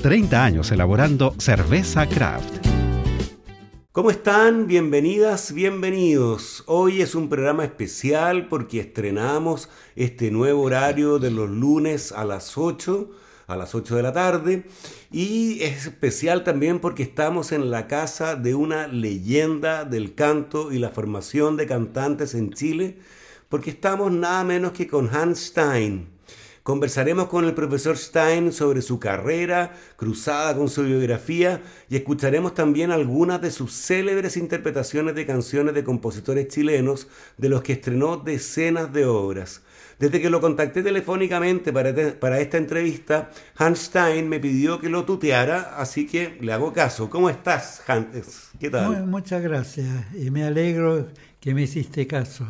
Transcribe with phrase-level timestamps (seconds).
[0.00, 2.66] 30 años elaborando cerveza craft.
[3.92, 4.66] ¿Cómo están?
[4.66, 6.64] Bienvenidas, bienvenidos.
[6.66, 12.56] Hoy es un programa especial porque estrenamos este nuevo horario de los lunes a las
[12.56, 13.10] 8,
[13.46, 14.64] a las 8 de la tarde.
[15.10, 20.78] Y es especial también porque estamos en la casa de una leyenda del canto y
[20.78, 22.98] la formación de cantantes en Chile,
[23.50, 26.11] porque estamos nada menos que con Hans Stein.
[26.62, 32.92] Conversaremos con el profesor Stein sobre su carrera, cruzada con su biografía, y escucharemos también
[32.92, 38.92] algunas de sus célebres interpretaciones de canciones de compositores chilenos, de los que estrenó decenas
[38.92, 39.62] de obras.
[39.98, 45.04] Desde que lo contacté telefónicamente para, para esta entrevista, Hans Stein me pidió que lo
[45.04, 47.10] tuteara, así que le hago caso.
[47.10, 48.51] ¿Cómo estás, Hans?
[48.62, 49.08] ¿Qué tal?
[49.08, 51.08] muchas gracias y me alegro
[51.40, 52.46] que me hiciste caso.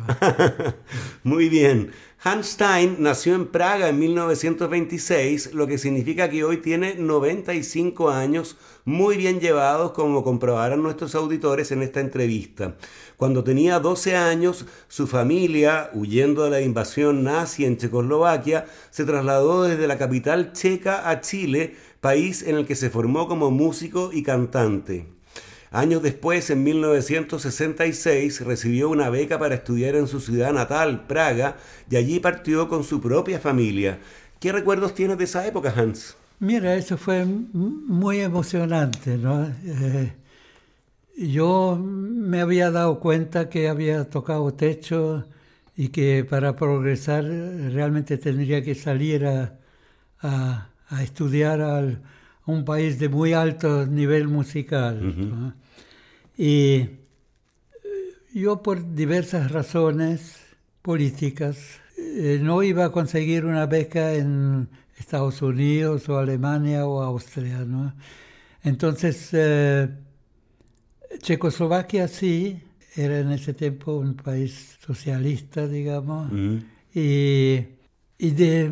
[1.23, 1.89] Muy bien.
[2.23, 8.57] Hans Stein nació en Praga en 1926, lo que significa que hoy tiene 95 años,
[8.85, 12.75] muy bien llevados, como comprobarán nuestros auditores en esta entrevista.
[13.17, 19.63] Cuando tenía 12 años, su familia, huyendo de la invasión nazi en Checoslovaquia, se trasladó
[19.63, 24.21] desde la capital checa a Chile, país en el que se formó como músico y
[24.21, 25.07] cantante.
[25.73, 31.57] Años después, en 1966, recibió una beca para estudiar en su ciudad natal, Praga,
[31.89, 33.97] y allí partió con su propia familia.
[34.39, 36.15] ¿Qué recuerdos tienes de esa época, Hans?
[36.37, 39.47] Mira, eso fue muy emocionante, ¿no?
[39.65, 40.13] Eh,
[41.17, 45.25] yo me había dado cuenta que había tocado techo
[45.75, 49.57] y que para progresar realmente tendría que salir a,
[51.01, 51.83] estudiar a
[52.45, 55.55] un país de muy alto nivel musical.
[56.37, 56.99] Y eh,
[58.33, 60.39] yo por diversas razones
[60.81, 64.67] políticas eh, no iba a conseguir una beca en
[64.97, 67.59] Estados Unidos o Alemania o Austria.
[67.59, 67.93] ¿no?
[68.63, 69.89] Entonces, eh,
[71.19, 72.59] Checoslovaquia sí,
[72.95, 76.31] era en ese tiempo un país socialista, digamos,
[76.93, 77.59] y,
[78.17, 78.71] y de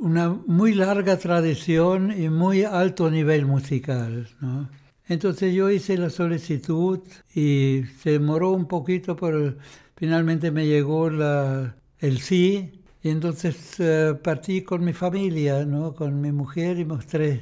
[0.00, 4.28] una muy larga tradición y muy alto nivel musical.
[4.40, 4.68] ¿no?
[5.06, 7.00] Entonces yo hice la solicitud
[7.34, 9.56] y se demoró un poquito, pero
[9.96, 12.80] finalmente me llegó la, el sí.
[13.02, 15.94] Y entonces eh, partí con mi familia, ¿no?
[15.94, 17.40] con mi mujer y mis tres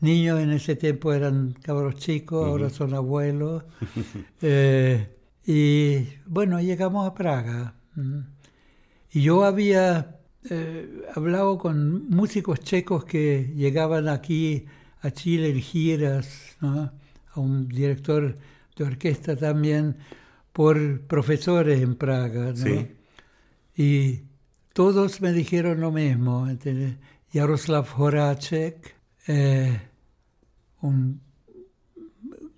[0.00, 0.40] niños.
[0.40, 3.64] En ese tiempo eran cabros chicos, ahora son abuelos.
[4.42, 5.08] Eh,
[5.46, 7.74] y bueno, llegamos a Praga.
[9.10, 10.20] Y yo había
[10.50, 14.66] eh, hablado con músicos checos que llegaban aquí
[15.04, 16.90] a Chile en giras, a
[17.36, 18.36] un director
[18.74, 19.96] de orquesta también,
[20.52, 22.54] por profesores en Praga.
[23.76, 24.22] Y
[24.72, 26.48] todos me dijeron lo mismo.
[27.32, 28.94] Jaroslav Horacek,
[29.26, 29.78] eh,
[30.80, 31.20] un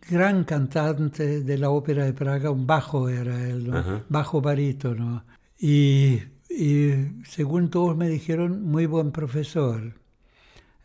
[0.09, 3.73] gran cantante de la ópera de Praga, un bajo era él,
[4.09, 5.25] bajo barítono.
[5.59, 6.91] Y, y
[7.25, 10.06] según todos me dijeron, muy buen profesor.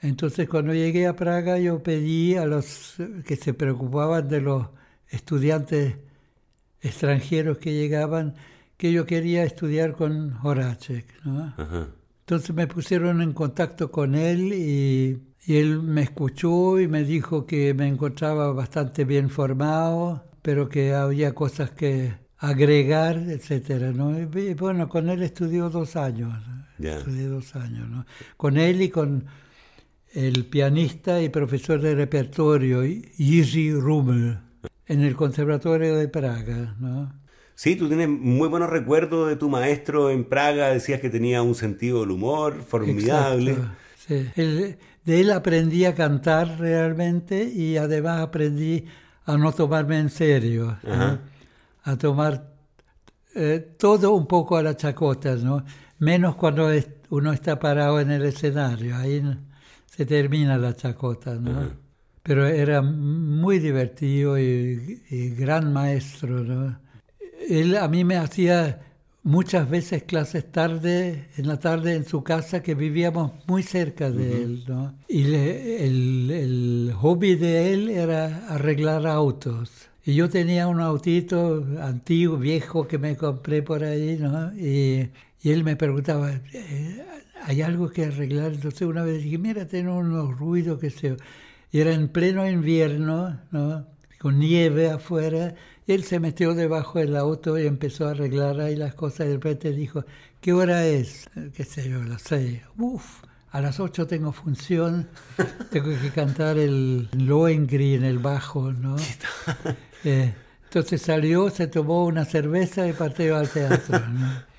[0.02, 2.96] Entonces cuando llegué a Praga yo pedí a los
[3.26, 4.68] que se preocupaban de los
[5.10, 5.96] estudiantes
[6.82, 8.36] extranjeros que llegaban
[8.78, 11.06] que yo quería estudiar con Horacek.
[12.22, 17.74] Entonces me pusieron en contacto con él y, él me escuchó y me dijo que
[17.74, 24.20] me encontraba bastante bien formado, pero que había cosas que agregar, etcétera, ¿no?
[24.20, 26.34] Y bueno, con él estudió dos años,
[26.80, 28.06] estudié dos años, ¿no?
[28.38, 29.26] Con él y con
[30.14, 34.40] el pianista y profesor de repertorio Jiří Rummel
[34.88, 36.76] en el Conservatorio de Praga.
[36.80, 37.14] ¿no?
[37.56, 41.56] Sí, tú tienes muy buenos recuerdos de tu maestro en Praga, decías que tenía un
[41.56, 43.58] sentido del humor formidable.
[43.96, 44.32] Sí.
[44.36, 48.86] de él aprendí a cantar realmente y además aprendí
[49.26, 50.78] a no tomarme en serio.
[51.84, 52.52] a tomar
[53.34, 55.64] eh, todo un poco a la chacota, ¿no?
[56.00, 56.70] Menos cuando
[57.10, 59.24] uno está parado en el escenario, ahí
[59.92, 61.70] se termina la chacota, ¿no?
[62.24, 66.80] Pero era muy divertido y, y, gran maestro, ¿no?
[67.50, 68.80] Él a mí me hacía
[69.24, 74.44] muchas veces clases tarde, en la tarde en su casa, que vivíamos muy cerca de
[74.44, 74.96] él, ¿no?
[75.10, 79.90] Y el, el, hobby de él era arreglar autos.
[80.06, 84.54] Y yo tenía un autito antiguo, viejo, que me compré por ahí, ¿no?
[84.54, 85.10] Y,
[85.44, 87.06] y él me preguntaba, eh,
[87.44, 88.54] ¿hay algo que arreglar?
[88.54, 91.18] Entonces una vez dije, mira, tengo unos ruidos que se...
[91.72, 93.88] Y era en pleno invierno, ¿no?
[94.20, 95.56] Con nieve afuera
[95.94, 99.22] él se metió debajo del auto y empezó a arreglar ahí las cosas.
[99.22, 100.06] Y de repente dijo,
[100.40, 101.30] ¿qué hora es?
[101.56, 102.04] ¿Qué sé yo?
[102.04, 102.62] Las seis.
[102.78, 105.10] Uf, a las ocho tengo función.
[105.72, 108.96] tengo que cantar el Lohengrin, en el bajo, ¿no?
[110.04, 110.34] Eh,
[110.64, 114.51] entonces salió, se tomó una cerveza y partió al teatro, ¿no?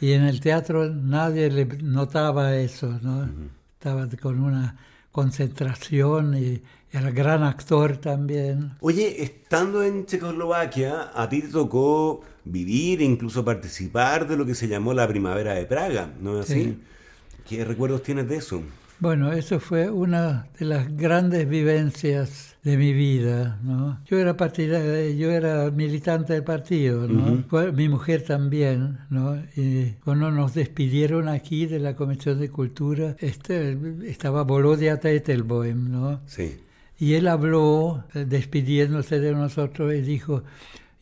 [0.00, 3.28] Y en el teatro nadie le notaba eso, ¿no?
[3.74, 4.76] Estaba con una
[5.10, 6.62] concentración y
[6.92, 8.72] era gran actor también.
[8.80, 14.54] Oye, estando en Checoslovaquia, a ti te tocó vivir e incluso participar de lo que
[14.54, 16.78] se llamó la Primavera de Praga, ¿no es así?
[17.48, 18.62] ¿Qué recuerdos tienes de eso?
[18.98, 24.00] Bueno, eso fue una de las grandes vivencias de mi vida, ¿no?
[24.06, 27.44] Yo era yo era militante del partido, ¿no?
[27.72, 29.36] Mi mujer también, ¿no?
[29.54, 36.20] Y cuando nos despidieron aquí de la Comisión de Cultura, este, estaba Volodya Teitelboim, ¿no?
[36.26, 36.56] Sí.
[36.98, 40.42] Y él habló eh, despidiéndose de nosotros y dijo,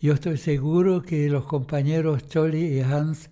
[0.03, 3.31] yo estoy seguro que los compañeros Choli y Hans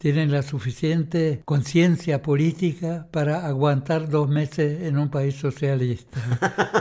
[0.00, 6.20] tienen la suficiente conciencia política para aguantar dos meses en un país socialista.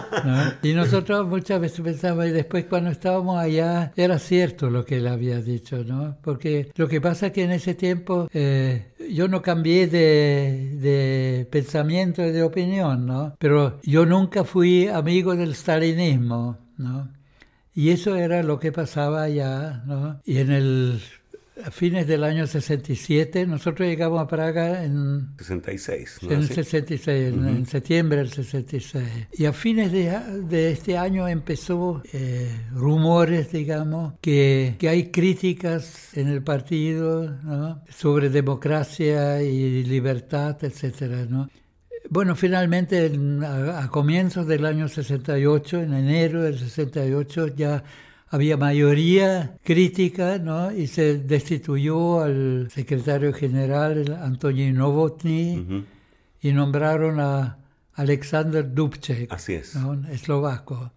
[0.63, 5.07] Y nosotros muchas veces pensábamos, y después cuando estábamos allá, era cierto lo que él
[5.07, 6.18] había dicho, ¿no?
[6.21, 11.48] Porque lo que pasa es que en ese tiempo eh, yo no cambié de, de
[11.50, 13.36] pensamiento y de opinión, ¿no?
[13.39, 17.10] Pero yo nunca fui amigo del stalinismo, ¿no?
[17.74, 20.19] Y eso era lo que pasaba allá, ¿no?
[20.25, 21.01] Y en el
[21.64, 25.30] a fines del año 67, nosotros llegamos a Praga en...
[25.38, 26.20] 66.
[26.30, 29.28] En 66, en, septiembre del 66.
[29.34, 36.28] Y a fines de, este año empezó eh, rumores, digamos, que, que, hay críticas en
[36.28, 37.38] el partido
[37.90, 41.50] sobre democracia y libertad, etcétera, ¿no?
[42.10, 43.12] Bueno, finalmente
[43.44, 47.84] a, a comienzos del año 68, en enero del 68, ya
[48.30, 50.72] había mayoría crítica, ¿no?
[50.72, 55.86] Y se destituyó al secretario general, Antonio Novotny,
[56.42, 57.58] y nombraron a
[57.96, 59.76] Alexander Dubček, Así es.
[60.12, 60.92] eslovaco.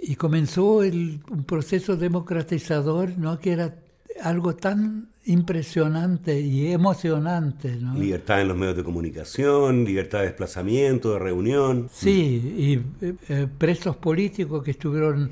[0.00, 3.40] Y comenzó el, un proceso democratizador, ¿no?
[3.40, 3.74] Que era
[4.22, 7.76] algo tan impresionante y emocionante.
[7.76, 7.94] ¿no?
[7.94, 11.88] Libertad en los medios de comunicación, libertad de desplazamiento, de reunión.
[11.92, 15.30] Sí, y eh, eh, presos políticos que estuvieron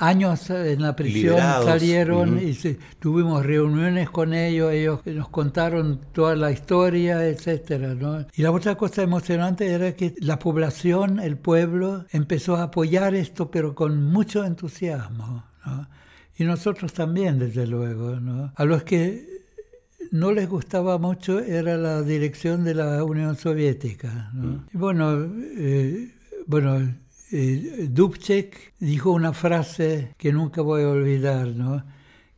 [0.00, 2.54] años en la prisión salieron y
[2.98, 8.26] tuvimos reuniones con ellos, ellos nos contaron toda la historia, etcétera, ¿no?
[8.34, 13.50] Y la otra cosa emocionante era que la población, el pueblo, empezó a apoyar esto,
[13.50, 15.88] pero con mucho entusiasmo, ¿no?
[16.36, 18.52] Y nosotros también, desde luego, ¿no?
[18.56, 19.28] A los que
[20.10, 24.46] no les gustaba mucho era la dirección de la Unión Soviética, ¿no?
[24.46, 24.66] Mm.
[24.72, 26.14] Y bueno, eh,
[26.46, 26.94] bueno,
[27.32, 31.84] eh, Dubček dijo una frase que nunca voy a olvidar, ¿no?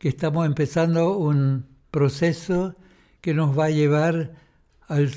[0.03, 2.75] que estamos empezando un proceso
[3.21, 4.33] que nos va a llevar
[4.89, 5.09] al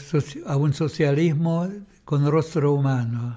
[0.47, 1.69] a un socialismo
[2.05, 3.37] con rostro humano.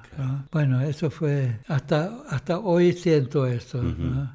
[0.52, 3.82] Bueno, eso fue, hasta, hasta hoy siento eso.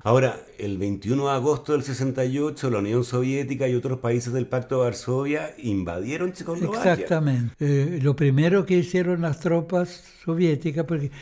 [0.03, 4.79] Ahora, el 21 de agosto del 68, la Unión Soviética y otros países del Pacto
[4.79, 6.95] de Varsovia invadieron Checoslovaquia.
[6.95, 7.55] Exactamente.
[7.61, 11.13] Eh, lo primero que hicieron las tropas soviéticas, porque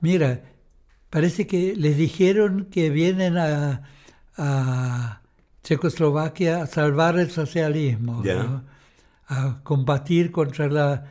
[0.00, 0.42] Mira,
[1.10, 3.82] parece que les dijeron que vienen a,
[5.62, 8.22] Checoslovaquia a salvar el socialismo,
[9.28, 11.04] a combatir contra la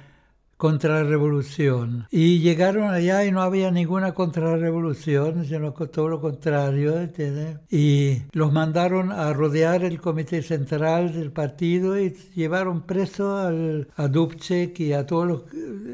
[0.59, 2.05] contra la revolución.
[2.11, 7.09] Y llegaron allá y no había ninguna contrarrevolución, sino todo lo contrario.
[7.71, 14.09] Y los mandaron a rodear el comité central del partido y llevaron preso al, a
[14.09, 15.43] Dubček y a todos los,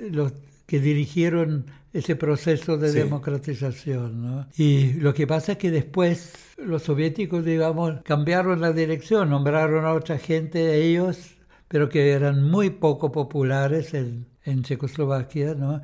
[0.09, 0.33] los
[0.65, 4.21] que dirigieron ese proceso de democratización.
[4.21, 4.47] ¿no?
[4.57, 9.93] Y lo que pasa es que después los soviéticos, digamos, cambiaron la dirección, nombraron a
[9.93, 11.35] otra gente, ellos,
[11.69, 15.81] pero que eran muy poco populares en, en Checoslovaquia, ¿no?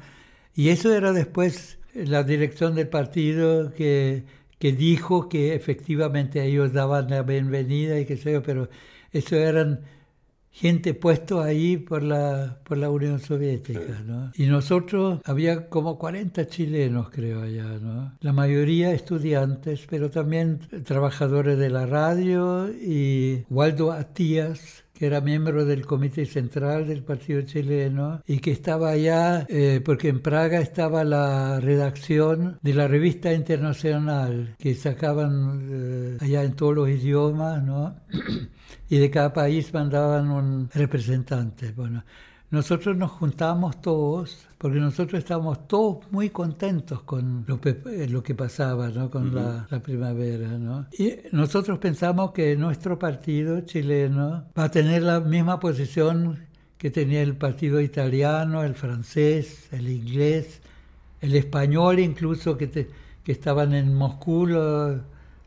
[0.54, 4.26] Y eso era después la dirección del partido que,
[4.60, 8.70] que dijo que efectivamente ellos daban la bienvenida y qué sé yo, pero
[9.14, 9.80] eso eran
[10.52, 14.32] gente puesto ahí por la, por la Unión Soviética, ¿no?
[14.36, 18.14] Y nosotros, había como 40 chilenos, creo, allá, ¿no?
[18.20, 25.66] La mayoría estudiantes, pero también trabajadores de la radio y Waldo Atías, que era miembro
[25.66, 31.04] del comité central del partido chileno y que estaba allá eh, porque en Praga estaba
[31.04, 37.96] la redacción de la revista internacional que sacaban eh, allá en todos los idiomas, ¿no?
[38.92, 41.72] y de cada país mandaban un representante.
[41.72, 42.04] Bueno,
[42.50, 48.90] nosotros nos juntamos todos, porque nosotros estábamos todos muy contentos con lo, eh, que pasaba,
[48.90, 49.10] ¿no?
[49.10, 50.58] con la, primavera.
[50.58, 50.88] ¿no?
[50.92, 56.40] Y nosotros pensamos que nuestro partido chileno va a tener la misma posición
[56.78, 60.62] que tenía el partido italiano, el francés, el inglés,
[61.22, 64.48] el español incluso, que, que estaban en Moscú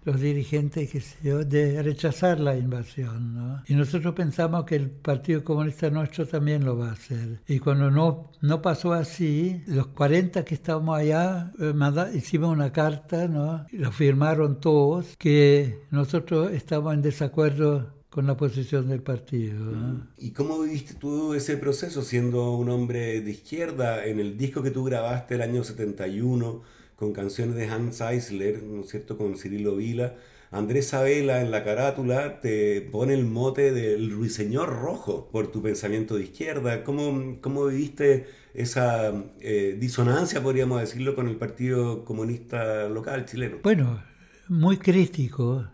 [0.05, 3.35] los dirigentes que se de rechazar la invasión.
[3.35, 3.63] ¿no?
[3.67, 7.41] Y nosotros pensamos que el Partido Comunista nuestro también lo va a hacer.
[7.47, 11.73] Y cuando no, no pasó así, los 40 que estábamos allá eh,
[12.15, 13.67] hicimos una carta, ¿no?
[13.73, 19.75] lo firmaron todos, que nosotros estamos en desacuerdo con la posición del partido.
[20.19, 24.71] ¿Y cómo viviste tú ese proceso siendo un hombre de izquierda en el disco que
[24.71, 26.63] tú grabaste el año 71?
[26.97, 30.15] Con canciones de Hans Eisler, ¿no es cierto?, con Cirilo Vila.
[30.51, 36.15] Andrés Sabela en la carátula te pone el mote del ruiseñor rojo por tu pensamiento
[36.17, 36.85] de izquierda.
[36.85, 43.57] ¿Cómo, cómo viviste esa eh, disonancia, podríamos decirlo, con el Partido Comunista local chileno?
[43.65, 44.01] Bueno,
[44.49, 45.67] muy crítico.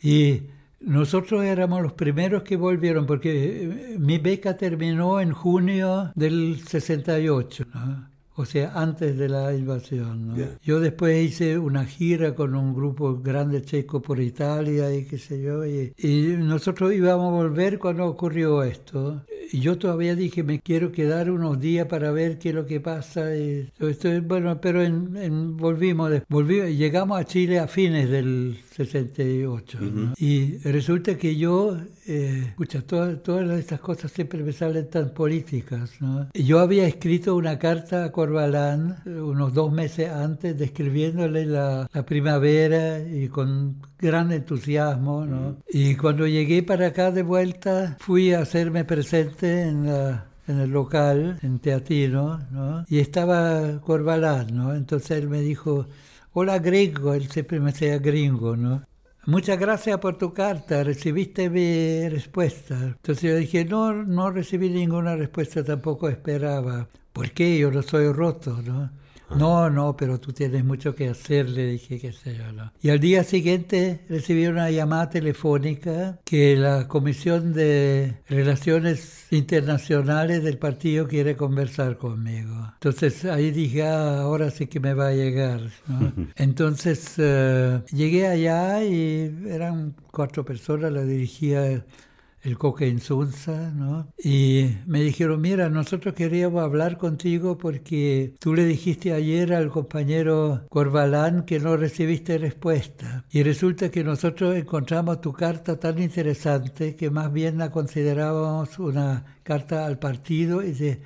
[0.00, 0.44] Y
[0.80, 7.66] nosotros éramos los primeros que volvieron, porque mi beca terminó en junio del 68.
[7.74, 8.11] ¿no?
[8.34, 10.34] O sea, antes de la invasión.
[10.62, 15.42] Yo después hice una gira con un grupo grande checo por Italia y qué sé
[15.42, 15.92] yo, y,
[16.38, 19.22] nosotros íbamos a volver cuando ocurrió esto.
[19.52, 22.80] Y yo todavía dije, me quiero quedar unos días para ver qué es lo que
[22.80, 23.36] pasa.
[23.36, 29.78] Y esto, bueno, pero en, volvimos, volvimos, llegamos a Chile a fines del 68.
[30.16, 36.00] Y resulta que yo, eh, escucha, todas, todas estas cosas siempre me salen tan políticas.
[36.00, 36.28] ¿no?
[36.34, 42.06] Yo había escrito una carta a Corbalán eh, unos dos meses antes, describiéndole la, la
[42.06, 45.26] primavera y con gran entusiasmo.
[45.26, 45.56] ¿no?
[45.68, 50.70] Y cuando llegué para acá de vuelta, fui a hacerme presente en la en el
[50.70, 52.84] local, en Teatino, ¿no?
[52.88, 54.74] y estaba Corbalán, ¿no?
[54.74, 55.86] Entonces él me dijo,
[56.34, 58.82] Hola gringo, él siempre me decía gringo, ¿no?
[59.24, 62.74] Muchas gracias por tu carta, recibiste mi respuesta.
[62.74, 66.88] Entonces yo dije, no, no recibí ninguna respuesta, tampoco esperaba.
[67.12, 67.56] ¿Por qué?
[67.58, 68.90] Yo no soy roto, ¿no?
[69.36, 72.52] No, no, pero tú tienes mucho que hacer, le dije, qué sé yo.
[72.52, 72.72] ¿no?
[72.82, 80.58] Y al día siguiente recibí una llamada telefónica que la Comisión de Relaciones Internacionales del
[80.58, 82.72] partido quiere conversar conmigo.
[82.74, 85.60] Entonces ahí dije, ah, ahora sí que me va a llegar.
[85.86, 86.12] ¿no?
[86.36, 91.84] Entonces eh, llegué allá y eran cuatro personas, la dirigía
[92.42, 94.08] el Coque Insunza, ¿no?
[94.18, 100.66] Y me dijeron, mira, nosotros queríamos hablar contigo porque tú le dijiste ayer al compañero
[100.68, 103.24] Corbalán que no recibiste respuesta.
[103.30, 109.24] Y resulta que nosotros encontramos tu carta tan interesante que más bien la considerábamos una
[109.42, 111.00] carta al partido y de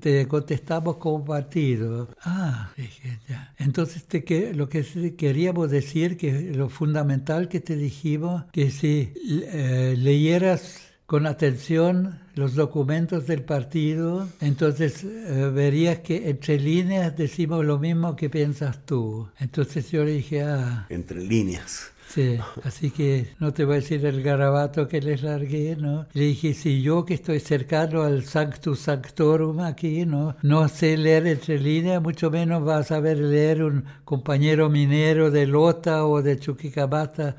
[0.00, 2.08] te contestamos como partido.
[2.22, 3.54] Ah, dije, ya.
[3.58, 9.12] Entonces te, que, lo que queríamos decir, que lo fundamental que te dijimos, que si
[9.16, 17.64] eh, leyeras con atención los documentos del partido, entonces eh, verías que entre líneas decimos
[17.64, 19.28] lo mismo que piensas tú.
[19.38, 20.86] Entonces yo le dije, ah.
[20.88, 21.91] Entre líneas.
[22.12, 26.06] Sí, así que no te voy a decir el garabato que les largué, ¿no?
[26.12, 30.36] Le dije, si yo que estoy cercano al Sanctus Sanctorum aquí, ¿no?
[30.42, 35.46] No sé leer entre líneas, mucho menos vas a saber leer un compañero minero de
[35.46, 37.36] Lota o de Chuquicamata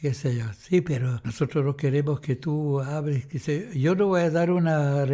[0.00, 0.44] qué sé yo.
[0.58, 3.26] Sí, pero nosotros no queremos que tú hables.
[3.26, 5.06] Que Yo no voy a dar una,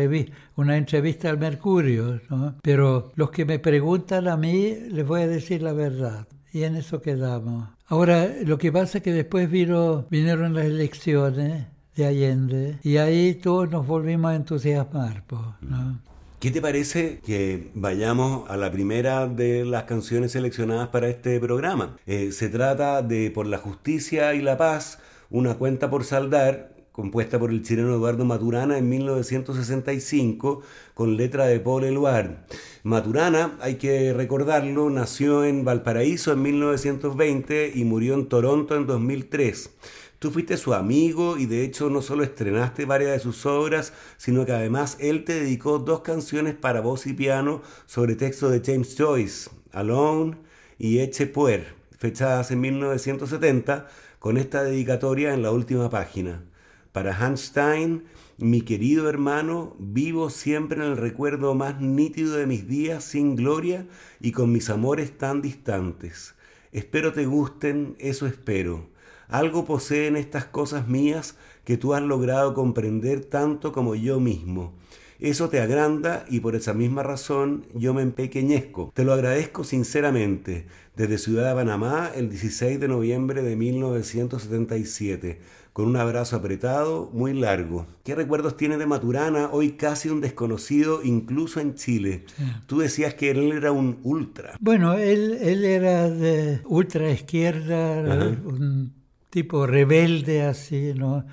[0.56, 2.56] una entrevista al Mercurio, ¿no?
[2.60, 6.26] pero los que me preguntan a mí les voy a decir la verdad.
[6.52, 7.68] Y en eso quedamos.
[7.86, 11.66] Ahora, lo que pasa es que después vino, vinieron las elecciones
[11.96, 15.24] de Allende y ahí todos nos volvimos a entusiasmar.
[15.60, 16.00] ¿no?
[16.40, 21.96] ¿Qué te parece que vayamos a la primera de las canciones seleccionadas para este programa?
[22.06, 27.38] Eh, se trata de Por la Justicia y la Paz, una cuenta por saldar compuesta
[27.38, 30.62] por el chileno Eduardo Maturana en 1965
[31.00, 32.44] con letra de Paul Eluard.
[32.82, 39.70] Maturana, hay que recordarlo, nació en Valparaíso en 1920 y murió en Toronto en 2003.
[40.18, 44.44] Tú fuiste su amigo y de hecho no solo estrenaste varias de sus obras, sino
[44.44, 48.94] que además él te dedicó dos canciones para voz y piano sobre texto de James
[48.98, 50.36] Joyce, Alone
[50.76, 53.88] y Eche Puer, fechadas en 1970,
[54.18, 56.44] con esta dedicatoria en la última página.
[56.92, 58.04] Para Hanstein,
[58.40, 63.86] mi querido hermano, vivo siempre en el recuerdo más nítido de mis días sin gloria
[64.18, 66.34] y con mis amores tan distantes.
[66.72, 68.88] Espero te gusten, eso espero.
[69.28, 74.72] Algo poseen estas cosas mías que tú has logrado comprender tanto como yo mismo.
[75.20, 78.90] Eso te agranda y por esa misma razón yo me empequeñezco.
[78.94, 80.66] Te lo agradezco sinceramente.
[80.96, 85.40] Desde Ciudad de Panamá, el 16 de noviembre de 1977,
[85.80, 87.86] con un abrazo apretado, muy largo.
[88.04, 92.26] ¿Qué recuerdos tiene de Maturana, hoy casi un desconocido incluso en Chile?
[92.66, 94.58] Tú decías que él era un ultra.
[94.60, 98.02] Bueno, él, él era de ultra izquierda,
[98.44, 98.92] un
[99.30, 101.24] tipo rebelde así, ¿no?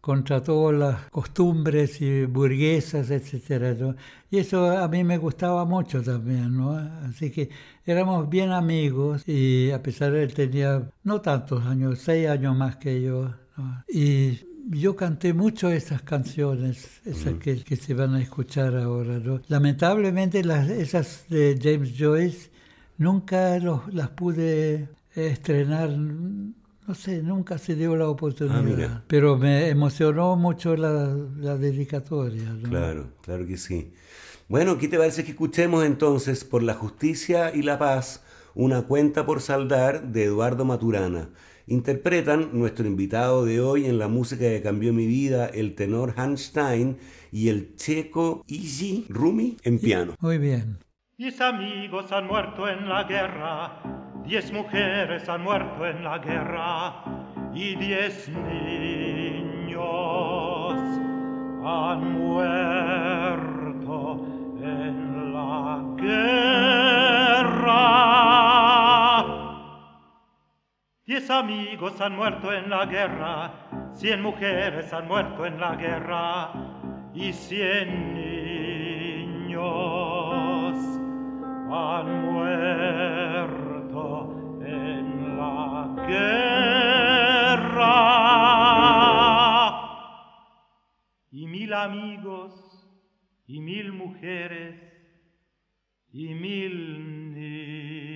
[0.00, 3.96] contra todas las costumbres y burguesas, etc.
[4.30, 6.76] Y eso a mí me gustaba mucho también, ¿no?
[7.08, 7.50] Así que
[7.84, 12.56] éramos bien amigos y a pesar de que él tenía no tantos años, seis años
[12.56, 13.34] más que yo,
[13.88, 19.18] y yo canté mucho esas canciones, esas que, que, se van a escuchar ahora.
[19.18, 19.40] ¿no?
[19.48, 22.50] Lamentablemente las, esas de James Joyce
[22.98, 25.90] nunca los, las pude estrenar
[26.86, 28.90] no sé, nunca se dio la oportunidad.
[28.90, 31.08] Ah, pero me emocionó mucho la,
[31.56, 32.56] dedicatoria.
[32.62, 33.92] Claro, claro que sí.
[34.48, 38.22] Bueno, ¿qué te parece que escuchemos entonces por la justicia y la paz
[38.54, 41.30] una cuenta por saldar de Eduardo Maturana?
[41.68, 46.42] Interpretan nuestro invitado de hoy en la música que cambió mi vida, el tenor Hans
[46.42, 46.96] Stein
[47.32, 50.14] y el checo Iji Rumi en piano.
[50.20, 50.78] Muy bien.
[51.18, 53.82] Mis amigos han muerto en la guerra,
[54.24, 57.02] diez mujeres han muerto en la guerra
[57.52, 59.82] y diez niños
[61.64, 63.36] han muerto
[64.62, 67.46] en la guerra.
[71.06, 76.50] Diez amigos han muerto en la guerra, cien mujeres han muerto en la guerra
[77.14, 78.12] y cien
[79.32, 79.62] niños
[81.70, 83.86] han muerto
[84.66, 86.56] en la guerra.
[91.30, 92.84] Y mil amigos,
[93.46, 94.74] y mil mujeres,
[96.10, 98.15] y mil niños.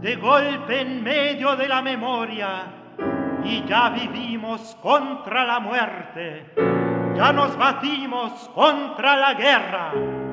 [0.00, 2.64] De golpe en medio de la memoria
[3.44, 6.52] y ya vivimos contra la muerte,
[7.14, 10.29] ya nos batimos contra la guerra.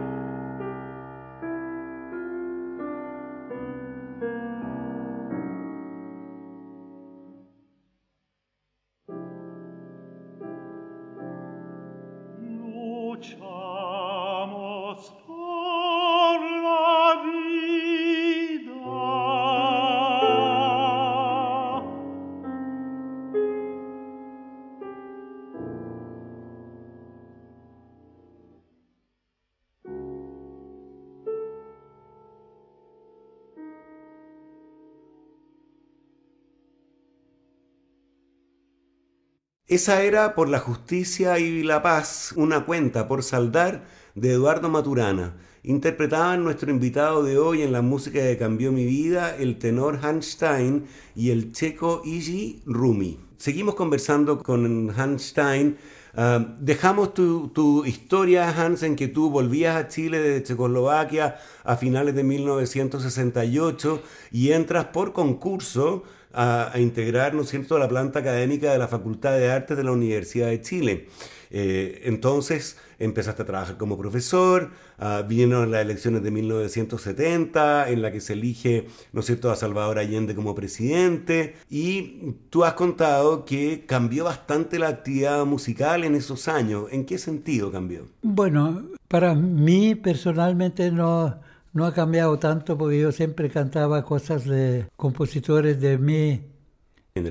[39.70, 43.84] Esa era Por la Justicia y la Paz, una cuenta por saldar
[44.16, 45.36] de Eduardo Maturana.
[45.62, 50.28] Interpretaban nuestro invitado de hoy en la música que cambió mi vida, el tenor Hans
[50.28, 50.86] Stein
[51.18, 53.20] y el checo Iji Rumi.
[53.36, 55.78] Seguimos conversando con Hans Stein.
[56.16, 61.76] Ah, dejamos tu, tu, historia, Hans, en que tú volvías a Chile de Checoslovaquia a
[61.76, 64.02] finales de 1968
[64.32, 66.04] y entras por concurso
[66.40, 69.92] a, integrar, ¿no es cierto?, la planta académica de la Facultad de Artes de la
[69.92, 71.08] Universidad de Chile.
[71.50, 78.12] Eh, entonces empezaste a trabajar como profesor, uh, vinieron las elecciones de 1970 en la
[78.12, 83.46] que se elige, ¿no es cierto?, a Salvador Allende como presidente y tú has contado
[83.46, 86.86] que cambió bastante la actividad musical en esos años.
[86.92, 88.08] ¿En qué sentido cambió?
[88.22, 91.40] Bueno, para mí personalmente no,
[91.78, 96.42] no ha cambiado tanto porque yo siempre cantaba cosas de compositores de mi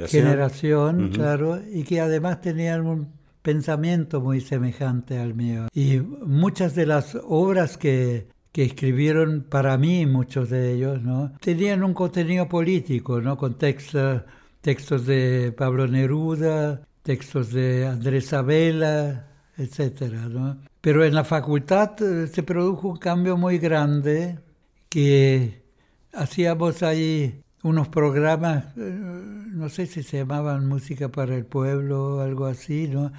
[0.06, 3.08] generación, claro, y que además tenían un
[3.42, 5.66] pensamiento muy semejante al mío.
[5.74, 11.32] Y muchas de las obras que, que escribieron para mí, muchos de ellos, ¿no?
[11.40, 13.36] tenían un contenido político, ¿no?
[13.36, 14.22] con textos,
[14.60, 20.58] textos de Pablo Neruda, textos de Andrés Abela, etcétera, ¿no?
[20.86, 24.38] Pero en la facultad eh, se produjo un cambio muy grande
[24.88, 25.64] que
[26.12, 32.20] hacíamos ahí unos programas, eh, no sé si se llamaban Música para el Pueblo o
[32.20, 33.10] algo así, ¿no?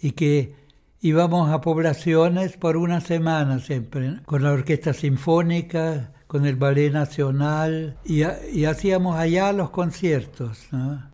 [0.00, 0.56] Y que
[1.00, 7.98] íbamos a poblaciones por una semana siempre, con la Orquesta Sinfónica, con el Ballet Nacional,
[8.06, 8.22] y,
[8.64, 10.66] hacíamos allá los conciertos.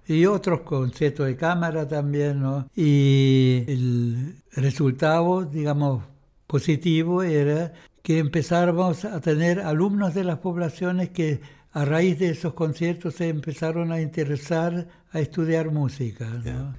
[0.07, 2.41] Y otros conciertos de cámara también.
[2.77, 6.05] Y el resultado, digamos,
[6.47, 11.41] positivo era que empezáramos a tener alumnos de las poblaciones que
[11.73, 16.29] a raíz de esos conciertos se empezaron a interesar a estudiar música.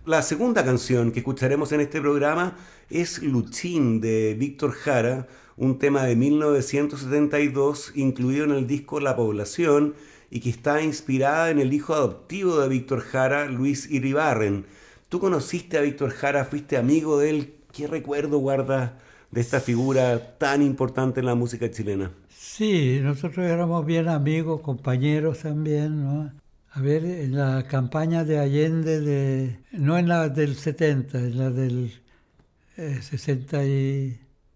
[0.06, 2.56] La segunda canción que escucharemos en este programa
[2.90, 5.28] es Luchín de Víctor Jara,
[5.60, 9.94] un tema de 1972 incluido en el disco La Población
[10.32, 14.66] y que está inspirada en el hijo adoptivo de Víctor Jara, Luis Iribarren.
[15.10, 17.54] Tú conociste a Víctor Jara, fuiste amigo de él.
[17.74, 18.92] ¿Qué recuerdo guardas
[19.32, 22.12] de esta figura tan importante en la música chilena?
[22.30, 26.32] Sí, nosotros éramos bien amigos, compañeros también, ¿no?
[26.72, 31.50] A ver, en la campaña de Allende, de, no en la del 70, en la
[31.50, 31.92] del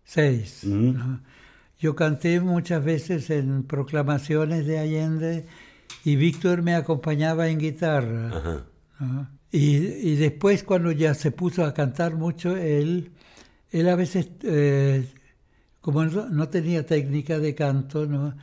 [0.06, 1.22] 66, ¿no?
[1.80, 5.46] Yo canté muchas veces en proclamaciones de Allende
[6.06, 8.66] y Víctor me acompañaba en guitarra.
[9.52, 13.12] Y, y, después cuando ya se puso a cantar mucho, él,
[13.72, 15.08] él a veces, eh,
[15.82, 18.34] como no tenía técnica de canto, ¿no?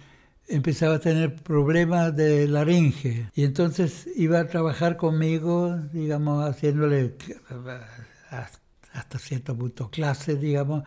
[0.51, 7.15] empezaba a tener problemas de laringe y entonces iba a trabajar conmigo, digamos, haciéndole
[8.93, 10.85] hasta cierto punto clases, digamos,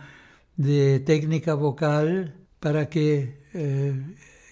[0.56, 3.94] de técnica vocal para que eh,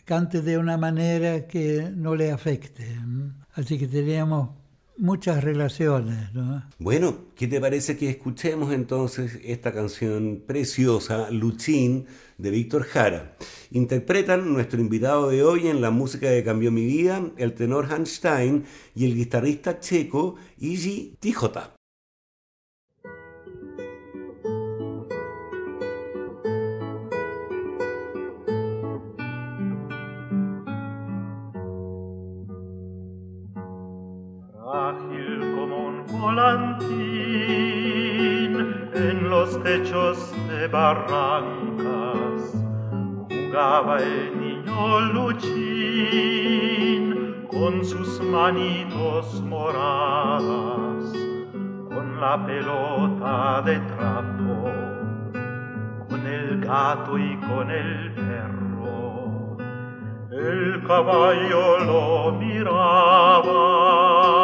[0.06, 2.86] cante de una manera que no le afecte.
[3.54, 4.50] Así que teníamos
[4.98, 6.34] muchas relaciones.
[6.34, 6.64] ¿no?
[6.80, 12.06] Bueno, ¿qué te parece que escuchemos entonces esta canción preciosa, Luchín,
[12.38, 13.36] de Víctor Jara?
[13.72, 18.16] Interpretan nuestro invitado de hoy en la música que cambió mi vida, el tenor Hans
[18.16, 21.74] Stein y el guitarrista checo Iji Tijota.
[38.94, 42.56] En los techos de barrancas
[43.30, 46.56] jugaba el niño Luchín
[47.52, 51.12] con sus manitos moradas,
[51.90, 54.72] con la pelota de trapo,
[56.08, 59.58] con el gato y con el perro.
[60.32, 64.41] El caballo lo miraba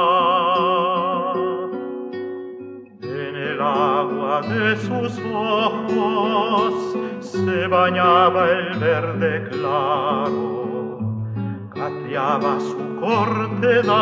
[3.68, 11.00] agua de sus ojos se bañaba el verde claro,
[11.74, 13.98] cateaba su cortedad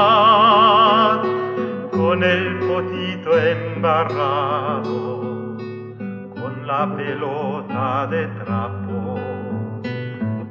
[1.92, 5.22] con el potito embarrado,
[6.40, 9.16] con con la pelota de trapo,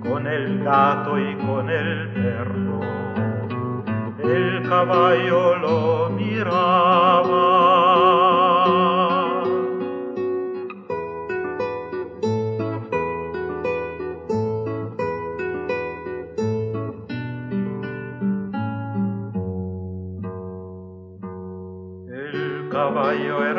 [0.08, 2.80] con el gato y con el perro.
[4.22, 7.24] El caballo lo miraba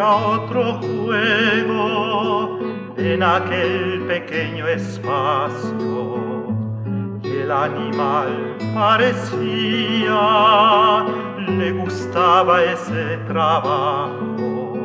[0.05, 2.59] era otro juego
[2.95, 6.45] en aquel pequeño espacio.
[7.23, 10.19] El animal parecía,
[11.47, 14.77] le gustaba ese trabajo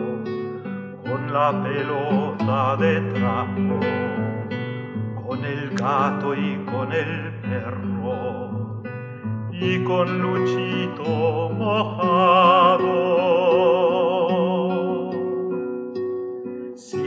[1.05, 3.81] con la pelota de trapo,
[5.27, 8.83] con el gato y con el perro
[9.53, 13.50] y con Luchito mojado.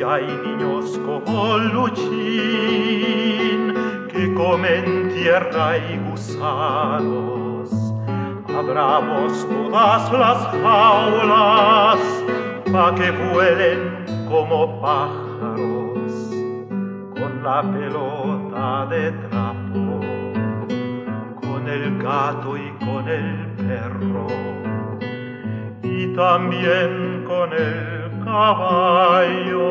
[0.04, 2.04] Hay niños como Luchín
[4.12, 7.70] que comen tierra y gusanos,
[8.48, 12.00] abramos todas las jaulas
[12.72, 16.14] pa' que vuelen como pájaros
[17.18, 20.02] con la pelota de trapo,
[21.42, 24.28] con el gato y con el perro
[25.84, 27.93] y también con el
[28.34, 29.62] 잡아요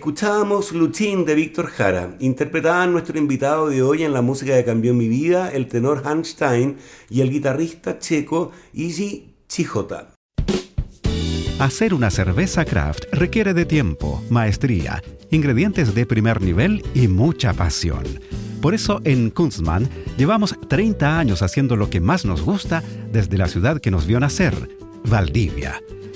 [0.00, 2.16] Escuchábamos Luchín de Víctor Jara.
[2.20, 6.28] Interpretaban nuestro invitado de hoy en la música que cambió mi vida, el tenor Hans
[6.28, 6.78] Stein
[7.10, 10.14] y el guitarrista checo Iji Chijota.
[11.58, 18.04] Hacer una cerveza craft requiere de tiempo, maestría, ingredientes de primer nivel y mucha pasión.
[18.62, 19.86] Por eso en Kunstmann
[20.16, 22.82] llevamos 30 años haciendo lo que más nos gusta
[23.12, 24.54] desde la ciudad que nos vio nacer,
[25.04, 25.78] Valdivia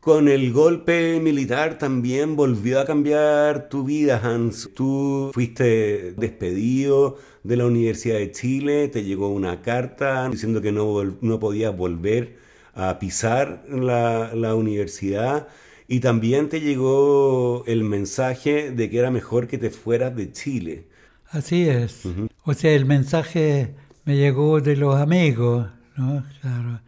[0.00, 4.70] Con el golpe militar también volvió a cambiar tu vida, Hans.
[4.74, 11.02] Tú fuiste despedido de la Universidad de Chile, te llegó una carta diciendo que no,
[11.20, 12.36] no podías volver
[12.74, 15.48] a pisar la, la universidad
[15.88, 20.84] y también te llegó el mensaje de que era mejor que te fueras de Chile.
[21.30, 22.02] Así es.
[22.44, 26.24] O sea, el mensaje me llegó de los amigos, ¿no?
[26.40, 26.80] Claro,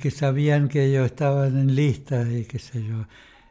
[0.00, 3.06] que sabían que yo estaba en lista y qué sé yo.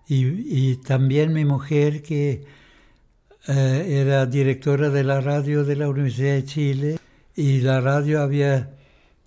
[0.08, 0.25] Y,
[0.71, 2.45] y también mi mujer que
[3.47, 6.99] eh, era directora de la radio de la Universidad de Chile
[7.36, 8.71] y la radio había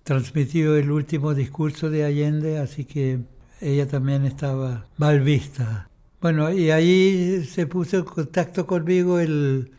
[0.03, 3.19] transmitido el último discurso de Allende, así que
[3.61, 5.89] ella también estaba mal vista.
[6.19, 9.71] Bueno, y ahí se puso en contacto conmigo el,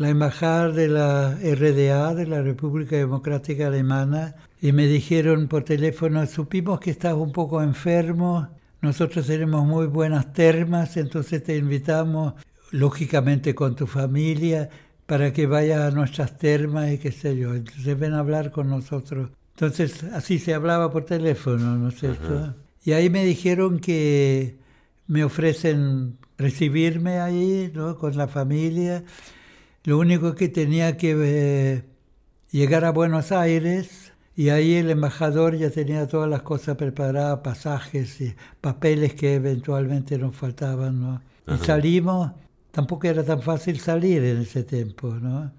[0.00, 6.26] la embajada de la RDA, de la República Democrática Alemana, y me dijeron por teléfono,
[6.26, 8.48] supimos que estás un poco enfermo,
[8.80, 12.32] nosotros tenemos muy buenas termas, entonces te invitamos
[12.70, 14.70] lógicamente con tu familia,
[15.04, 17.54] para que vayas a nuestras termas y qué sé yo.
[17.54, 19.28] Entonces ven a hablar con nosotros.
[19.54, 22.54] Entonces así se hablaba por teléfono, ¿no es cierto?
[22.86, 24.56] Y ahí me dijeron que
[25.08, 27.98] me ofrecen recibirme ahí, ¿no?
[27.98, 29.04] Con la familia.
[29.84, 31.84] Lo único que tenía que eh,
[32.50, 38.20] llegar a Buenos Aires y ahí el embajador ya tenía todas las cosas preparadas, pasajes
[38.20, 41.22] y papeles que eventualmente nos faltaban, ¿no?
[41.46, 42.32] Y salimos
[42.70, 45.52] tampoco era tan fácil salir en ese tiempo, ¿no?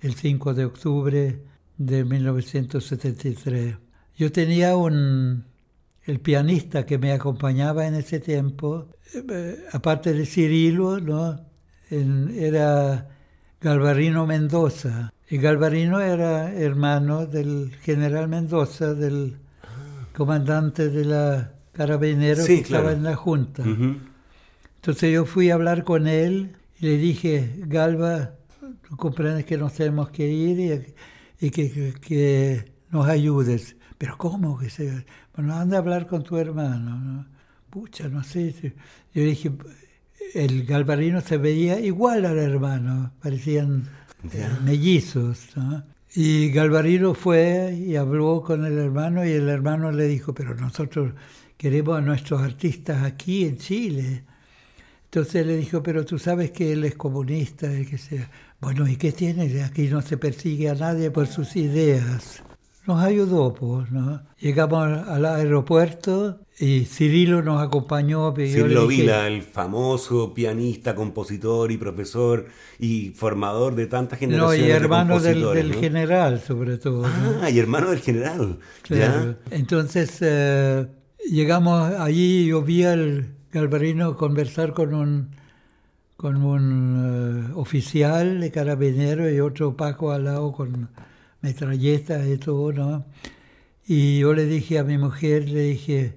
[0.00, 1.42] El 5 de octubre
[1.76, 3.76] de 1973.
[4.16, 5.44] Yo tenía un,
[6.04, 11.46] el pianista que me acompañaba en ese tiempo, eh, aparte de Cirilo, ¿no?
[11.90, 13.08] era
[13.60, 15.12] Galvarino Mendoza.
[15.28, 19.36] Y Galvarino era hermano del general Mendoza, del
[20.14, 23.62] comandante de la carabinero que estaba en la Junta.
[23.64, 28.32] Entonces yo fui a hablar con él y le dije, Galva,
[28.88, 30.94] tú comprendes que nos tenemos que ir
[31.40, 33.76] y, que, que, nos ayudes.
[33.98, 35.04] Pero ¿cómo que se...?
[35.34, 37.26] Bueno, anda a hablar con tu hermano.
[37.70, 38.74] Pucha, no sé.
[39.12, 39.52] Yo dije,
[40.34, 43.88] el galvarino se veía igual al hermano, parecían
[44.64, 45.48] mellizos.
[46.14, 51.12] Y Galvarino fue y habló con el hermano y el hermano le dijo, pero nosotros
[51.56, 54.24] queremos a nuestros artistas aquí en Chile.
[55.04, 58.30] Entonces le dijo, pero tú sabes que él es comunista, y que sea.
[58.60, 59.62] Bueno, ¿y qué tiene?
[59.62, 62.42] Aquí no se persigue a nadie por sus ideas.
[62.88, 64.22] Nos ayudó, pues, ¿no?
[64.40, 68.34] Llegamos al aeropuerto y Cirilo nos acompañó.
[68.34, 72.46] Cirilo Vila, el famoso pianista, compositor y profesor
[72.78, 74.60] y formador de tantas generaciones.
[74.62, 77.04] No, y hermano del, general, sobre todo.
[77.42, 78.58] Ah, y hermano del general.
[78.80, 79.36] Claro.
[79.50, 80.86] Entonces eh,
[81.30, 85.28] llegamos allí yo vi al Galvarino conversar con un,
[86.16, 90.88] con un eh, oficial de carabinero y otro Paco al lado con
[91.40, 93.04] metralletas y todo, ¿no?
[93.86, 96.14] Y yo le dije a mi mujer, le dije,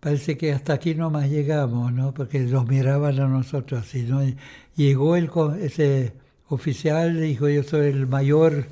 [0.00, 2.12] parece que hasta aquí no más llegamos, ¿no?
[2.12, 4.20] Porque los miraban a nosotros así, ¿no?
[4.76, 6.12] llegó el, ese
[6.48, 8.66] oficial, dijo, yo soy el mayor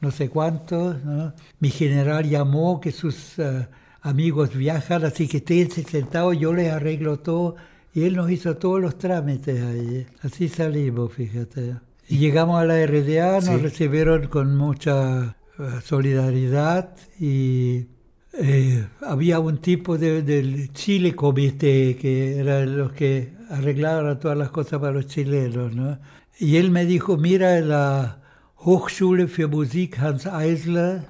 [0.00, 1.32] no sé cuánto, ¿no?
[1.58, 3.68] Mi general llamó que sus eh,
[4.00, 7.56] amigos viajan, así que estén sentados, yo les arreglo todo.
[7.92, 10.06] Y él nos hizo todos los trámites ahí.
[10.22, 11.76] Así salimos, fíjate.
[12.08, 15.36] Y llegamos a la RDA, nos recibieron con mucha
[15.82, 17.86] solidaridad y
[18.32, 24.80] eh, había un tipo del Chile Comité, que eran los que arreglaban todas las cosas
[24.80, 25.98] para los chilenos, ¿no?
[26.38, 28.22] Y él me dijo, mira la
[28.56, 31.02] Hochschule für Musik Hans Eisler,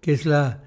[0.00, 0.62] que es la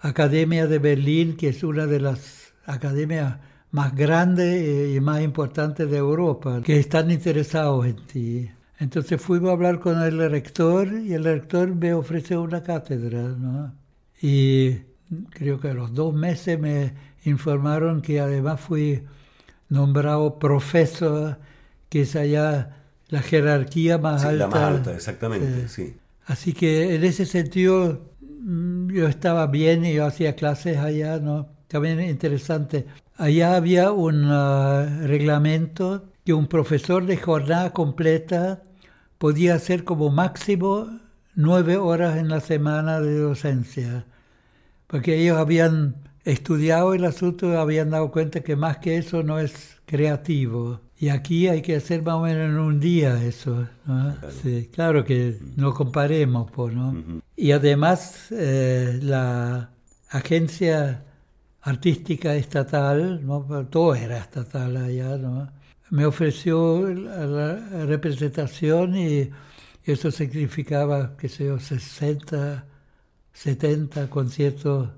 [0.00, 3.38] Academia de Berlín, que es una de las academias
[3.70, 8.50] más grandes eh, y más importantes de Europa, que están interesados en ti.
[8.78, 13.74] Entonces fuimos a hablar con el rector y el rector me ofreció una cátedra, ¿no?
[14.20, 14.80] Y
[15.30, 16.92] creo que a los dos meses me
[17.24, 19.02] informaron que además fui
[19.68, 21.38] nombrado profesor,
[21.88, 22.76] que es allá
[23.08, 24.38] la jerarquía más alta.
[24.38, 25.96] La más alta, exactamente, sí.
[26.26, 31.48] Así que en ese sentido mm, yo estaba bien y yo hacía clases allá, ¿no?
[31.68, 32.86] También interesante.
[33.16, 38.62] Allá había un ah, reglamento que un profesor de jornada completa
[39.16, 41.00] podía hacer como máximo
[41.34, 44.04] nueve horas en la semana de docencia
[44.86, 49.38] porque ellos habían estudiado el asunto y habían dado cuenta que más que eso no
[49.38, 50.80] es creativo.
[50.98, 53.66] Y aquí hay que hacer más o menos en un día eso.
[53.84, 54.30] Claro.
[54.42, 57.22] Sí, claro que no comparemos, pues, ¿no?
[57.36, 59.70] Y además eh, la
[60.08, 61.04] agencia
[61.60, 63.42] artística estatal, ¿no?
[63.68, 65.50] todo era estatal allá, ¿no?
[65.90, 69.30] Me ofreció la representación y
[69.84, 72.66] eso significaba, qué sé yo, 60
[73.36, 74.88] 70 conciertos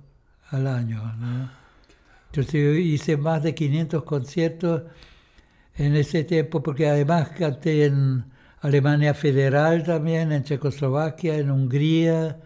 [0.51, 1.03] al año.
[1.17, 1.51] ¿no?
[2.27, 4.83] Entonces yo hice más de 500 conciertos
[5.75, 8.25] en ese tiempo, porque además canté en
[8.61, 12.39] Alemania Federal también, en Checoslovaquia, en Hungría,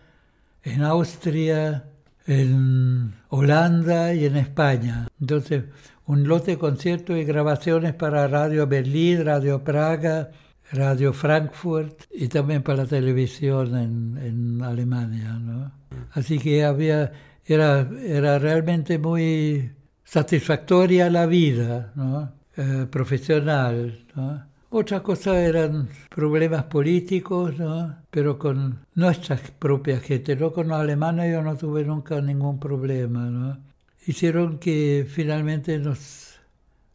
[0.62, 1.84] en Austria,
[2.26, 5.08] en Holanda y en España.
[5.20, 5.64] Entonces,
[6.06, 10.30] un lote de conciertos y grabaciones para Radio Berlín, Radio Praga,
[10.72, 15.38] Radio Frankfurt y también para la televisión en, Alemania.
[15.38, 15.72] ¿no?
[16.12, 17.12] Así que había,
[17.44, 19.72] era, era realmente muy
[20.04, 22.32] satisfactoria la vida ¿no?
[22.56, 24.06] Eh, profesional.
[24.14, 24.44] ¿no?
[24.70, 27.94] Otras cosas eran problemas políticos, ¿no?
[28.10, 33.26] pero con nuestra propia gente, no con los alemanes yo no tuve nunca ningún problema.
[33.26, 33.71] ¿no?
[34.06, 36.40] Hicieron que finalmente nos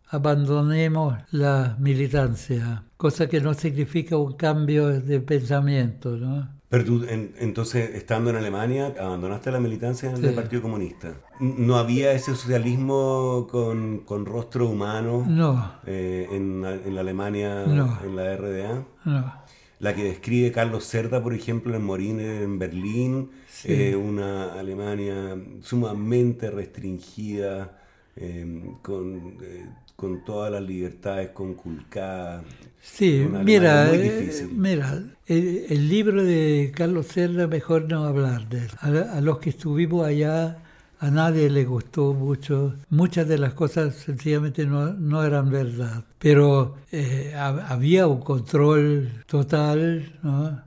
[0.10, 6.58] abandonemos la militancia, cosa que no significa un cambio de pensamiento, ¿no?
[6.70, 11.14] Pero tú, entonces, estando en Alemania, abandonaste la militancia del Partido Comunista.
[11.40, 15.72] ¿No había ese socialismo con, con rostro humano no.
[15.86, 17.98] Eh, en, en, la Alemania, no.
[18.04, 18.86] en la RDA?
[19.06, 19.34] No.
[19.80, 23.72] La que describe Carlos Cerda, por ejemplo, en Morín, en Berlín, sí.
[23.72, 27.80] eh, una Alemania sumamente restringida,
[28.16, 29.66] eh, con eh,
[29.98, 32.46] con todas las libertades conculcadas.
[32.80, 38.70] Sí, mira, eh, mira el, libro de Carlos Cerda, mejor no hablar de él.
[38.80, 40.60] A, los que estuvimos allá,
[41.00, 42.76] a nadie le gustó mucho.
[42.90, 46.04] Muchas de las cosas sencillamente no, no eran verdad.
[46.20, 50.62] Pero eh, había un control total, ¿no?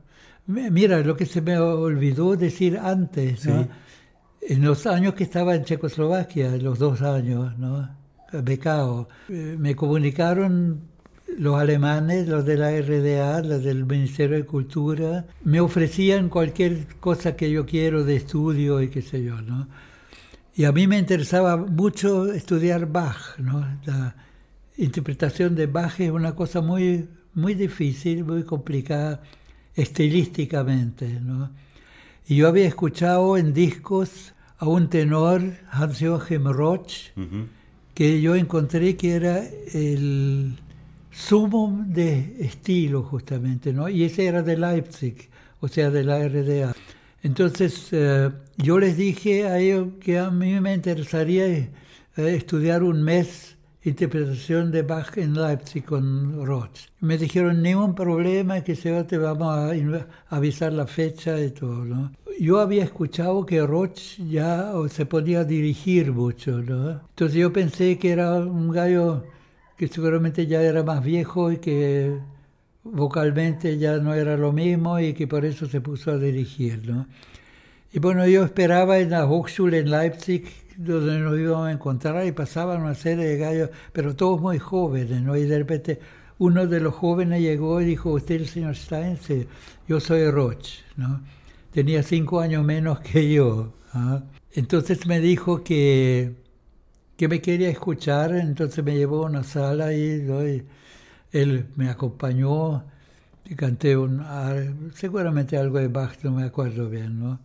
[0.46, 3.68] Mira, lo que se me olvidó decir antes, ¿no?
[4.40, 8.00] En los años que estaba en Checoslovaquia, los dos años, ¿no?
[8.32, 9.08] becado.
[9.28, 10.82] Eh, me comunicaron
[11.38, 17.36] los alemanes, los de la RDA, los del Ministerio de Cultura, me ofrecían cualquier cosa
[17.36, 19.68] que yo quiero de estudio y qué sé yo, ¿no?
[20.60, 23.66] Y a mí me interesaba mucho estudiar Bach, ¿no?
[23.86, 24.14] La
[24.76, 29.22] interpretación de Bach es una cosa muy, muy difícil, muy complicada
[29.74, 31.50] estilísticamente, ¿no?
[32.28, 35.40] Y yo había escuchado en discos a un tenor,
[35.70, 36.92] Hans-Joachim Roch,
[37.94, 39.42] que yo encontré que era
[39.72, 40.58] el
[41.10, 43.88] sumo de estilo justamente, ¿no?
[43.88, 45.30] Y ese era de Leipzig,
[45.60, 46.74] o sea, de la RDA.
[47.22, 51.70] Entonces eh, yo les dije a ellos que a mí me interesaría eh,
[52.16, 56.88] estudiar un mes interpretación de Bach en Leipzig con Roch.
[57.00, 59.72] Me dijeron, ningún problema, que se te vamos a
[60.28, 62.12] avisar la fecha y todo, ¿no?
[62.38, 63.98] Yo había escuchado que Roch
[64.28, 67.00] ya se podía dirigir mucho, ¿no?
[67.10, 69.24] Entonces yo pensé que era un gallo
[69.76, 72.18] que seguramente ya era más viejo y que
[72.84, 77.06] vocalmente ya no era lo mismo y que por eso se puso a dirigir, ¿no?
[77.92, 80.44] Y bueno, yo esperaba en la Hochschule en Leipzig,
[80.76, 85.22] donde nos íbamos a encontrar y pasaban una serie de gallos, pero todos muy jóvenes,
[85.22, 85.36] ¿no?
[85.36, 86.00] Y de repente
[86.38, 89.18] uno de los jóvenes llegó y dijo, ¿usted el señor Stein?
[89.88, 91.20] yo soy Roch, ¿no?
[91.72, 93.74] Tenía cinco años menos que yo.
[93.92, 94.22] ¿ah?
[94.52, 96.34] Entonces me dijo que,
[97.16, 100.62] que me quería escuchar, entonces me llevó a una sala y, y
[101.32, 102.84] él me acompañó
[103.44, 104.24] y canté un,
[104.94, 107.40] seguramente algo de Bach, no me acuerdo bien, ¿no?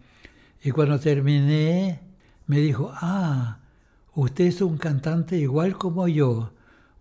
[0.64, 2.00] Y cuando terminé,
[2.48, 3.60] me dijo, ah,
[4.14, 6.52] usted es un cantante igual como yo,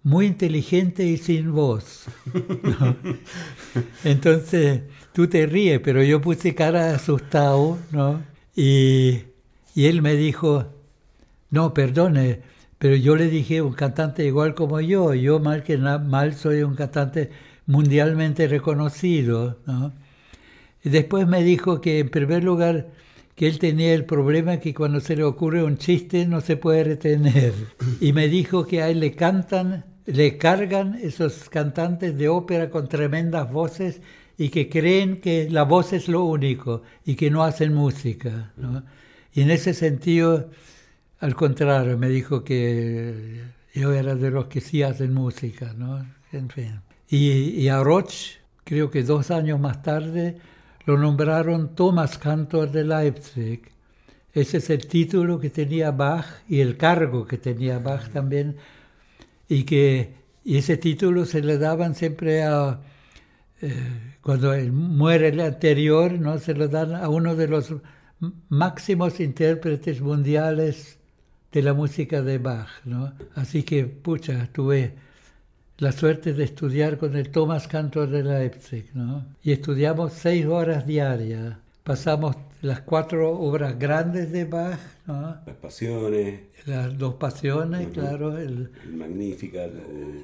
[0.02, 2.04] muy inteligente y sin voz.
[4.04, 4.82] Entonces,
[5.12, 8.22] tú te ríes, pero yo puse cara asustado, ¿no?
[8.54, 9.24] Y,
[9.74, 10.66] y él me dijo,
[11.50, 12.42] no, perdone,
[12.78, 16.74] pero yo le dije un cantante igual como yo, yo mal que mal soy un
[16.74, 17.30] cantante
[17.66, 19.92] mundialmente reconocido, ¿no?
[20.82, 22.88] Y después me dijo que en primer lugar
[23.34, 26.84] que él tenía el problema que cuando se le ocurre un chiste no se puede
[26.84, 27.52] retener.
[28.00, 32.88] Y me dijo que a él le cantan, le cargan esos cantantes de ópera con
[32.88, 34.00] tremendas voces
[34.36, 38.52] y que creen que la voz es lo único y que no hacen música.
[39.32, 40.50] Y en ese sentido,
[41.24, 43.40] al contrario, me dijo que
[43.72, 45.72] yo era de los que sí hacen música.
[45.74, 46.04] ¿no?
[46.32, 46.82] En fin.
[47.08, 47.30] Y,
[47.62, 48.12] y a Roch,
[48.62, 50.36] creo que dos años más tarde,
[50.84, 53.62] lo nombraron Thomas Cantor de Leipzig.
[54.34, 58.56] Ese es el título que tenía Bach y el cargo que tenía Bach también.
[59.48, 60.12] Y que
[60.44, 62.80] ese título se le daban siempre a,
[63.62, 66.36] eh, cuando muere el anterior, ¿no?
[66.36, 67.74] se lo dan a uno de los
[68.50, 70.98] máximos intérpretes mundiales
[71.54, 72.68] de la música de Bach.
[72.84, 73.14] ¿no?
[73.36, 74.94] Así que, pucha, tuve
[75.78, 79.24] la suerte de estudiar con el Thomas Cantor de Leipzig, ¿no?
[79.42, 81.56] Y estudiamos seis horas diarias.
[81.84, 85.36] Pasamos las cuatro obras grandes de Bach, ¿no?
[85.46, 86.40] Las pasiones.
[86.66, 88.36] Las dos pasiones, claro.
[88.38, 89.70] El, el Magnificat.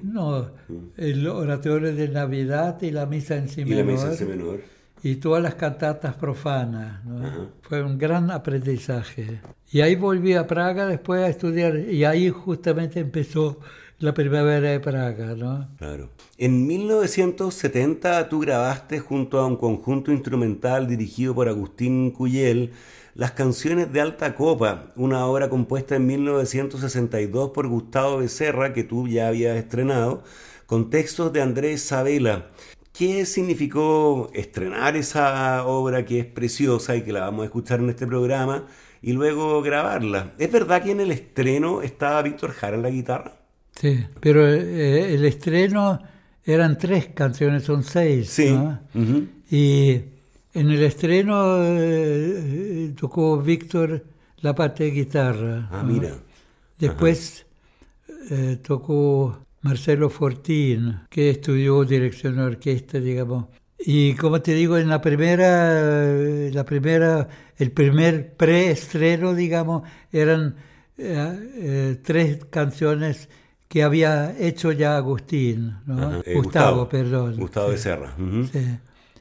[0.03, 0.51] no,
[0.97, 3.73] el oratorio de Navidad y la misa en si menor.
[3.73, 4.61] Y la misa en si menor.
[5.03, 7.51] Y todas las cantatas profanas, ¿no?
[7.63, 9.41] Fue un gran aprendizaje.
[9.71, 13.61] Y ahí volví a Praga después a estudiar, y ahí justamente empezó
[13.99, 15.69] la primavera de Praga, ¿no?
[15.79, 16.11] Claro.
[16.39, 22.73] En 1970 tú grabaste junto a un conjunto instrumental dirigido por Agustín Cuyel
[23.15, 29.09] las canciones de Alta Copa, una obra compuesta en 1962 por Gustavo Becerra que tú
[29.09, 30.23] ya habías estrenado,
[30.67, 32.47] con textos de Andrés Sabela.
[32.93, 37.91] ¿Qué significó estrenar esa obra que es preciosa y que la vamos a escuchar en
[37.91, 38.67] este programa
[39.01, 40.33] y luego grabarla?
[40.39, 43.37] ¿Es verdad que en el estreno estaba Víctor Jara en la guitarra?
[43.75, 46.01] Sí, pero eh, el estreno
[46.45, 48.29] eran tres canciones, son seis.
[48.29, 48.55] Sí.
[49.51, 49.93] Y
[50.53, 54.05] en el estreno eh, tocó Víctor
[54.39, 55.69] la parte de guitarra.
[55.71, 56.17] Ah, mira.
[56.79, 57.47] Después
[58.31, 63.47] eh, tocó Marcelo Fortín, que estudió dirección de orquesta, digamos.
[63.79, 66.13] Y como te digo, en la primera,
[66.51, 69.83] la primera, el primer preestreno, digamos,
[70.13, 70.57] eran
[72.03, 73.29] tres canciones
[73.71, 75.77] que había hecho ya Agustín,
[76.27, 77.37] eh, Gustavo, perdón.
[77.37, 78.17] Gustavo de Serra.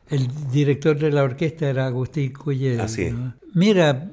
[0.10, 2.82] El director de la orquesta era Agustín Cuyel.
[2.82, 3.14] Así
[3.54, 4.10] Mira,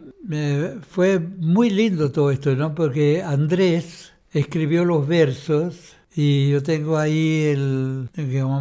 [0.90, 2.74] fue muy lindo todo esto, ¿no?
[2.74, 8.08] Porque Andrés escribió los versos y yo tengo ahí el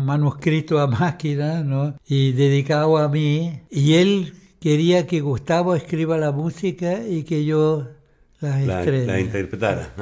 [0.03, 1.95] manuscrito a máquina, ¿no?
[2.05, 3.61] Y dedicado a mí.
[3.71, 7.87] Y él quería que Gustavo escriba la música y que yo
[8.41, 9.93] la, la interpretara.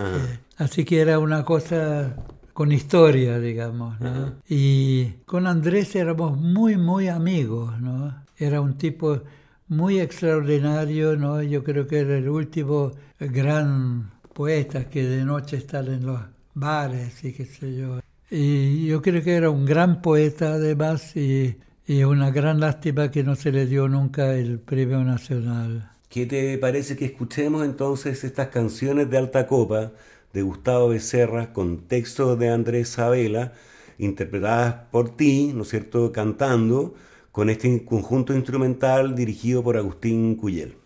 [0.57, 2.15] Así que era una cosa
[2.53, 4.33] con historia, digamos, ¿no?
[4.49, 8.15] Y con Andrés éramos muy, muy amigos, ¿no?
[8.35, 9.21] Era un tipo
[9.67, 11.43] muy extraordinario, ¿no?
[11.43, 16.19] Yo creo que era el último gran poeta que de noche está en los
[16.53, 17.99] bares y qué sé yo.
[18.29, 23.23] Y yo creo que era un gran poeta además y Y una gran lástima que
[23.23, 25.91] no se le dio nunca el premio nacional.
[26.07, 29.91] ¿Qué te parece que escuchemos entonces estas canciones de alta copa
[30.31, 33.53] de Gustavo Becerra con textos de Andrés Sabela,
[33.97, 36.95] interpretadas por ti, ¿no es cierto?, cantando
[37.31, 40.77] con este conjunto instrumental dirigido por Agustín Cuyel.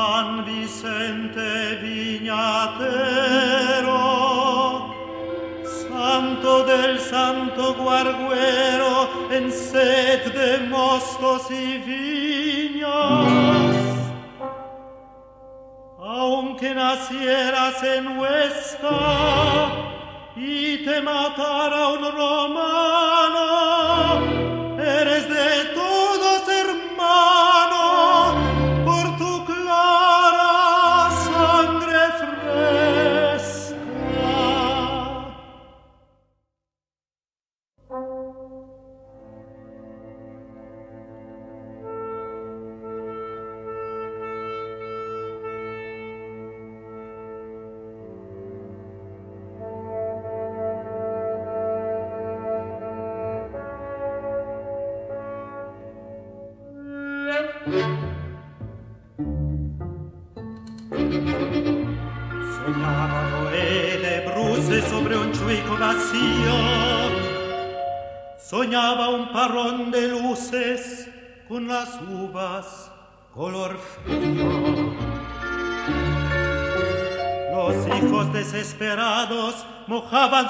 [0.00, 2.34] San Vicente Viñatero,
[5.62, 12.88] Santo del Santo Guarguero, en sed de mostos y viñas.
[15.98, 19.00] Aunque nacieras en Huesca
[20.34, 23.46] y te matara un romano,
[24.78, 25.89] eres de todos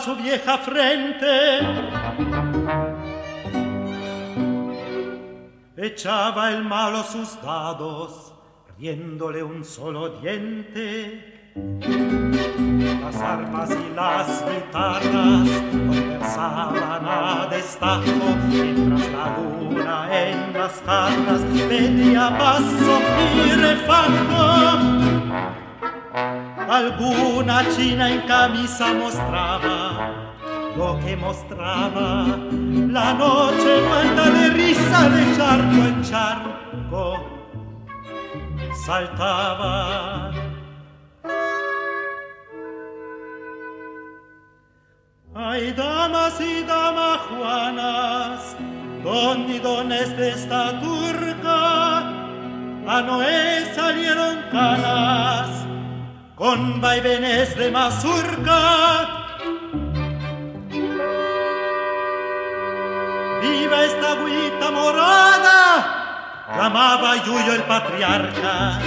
[0.01, 1.61] su vieja frente.
[5.77, 8.33] Echaba el malo sus dados,
[8.79, 11.51] riéndole un solo diente.
[13.01, 22.37] Las armas y las guitarras conversaban a destajo, mientras la luna en las carras pedía
[22.39, 23.01] paso
[23.47, 25.60] y refajo.
[26.71, 30.37] Alguna china en camisa mostraba
[30.77, 32.27] lo que mostraba
[32.97, 37.05] la noche muerta de risa de charco en charco
[38.87, 40.31] saltaba.
[45.35, 48.57] Ay, damas y damas juanas,
[49.03, 51.99] don y dones de esta turca,
[52.87, 55.10] a Noé salieron canas
[56.51, 58.59] con vaivenes de mazurca.
[63.41, 66.49] ¡Viva esta agüita morada!
[66.53, 68.81] Clamaba Yuyo el patriarca.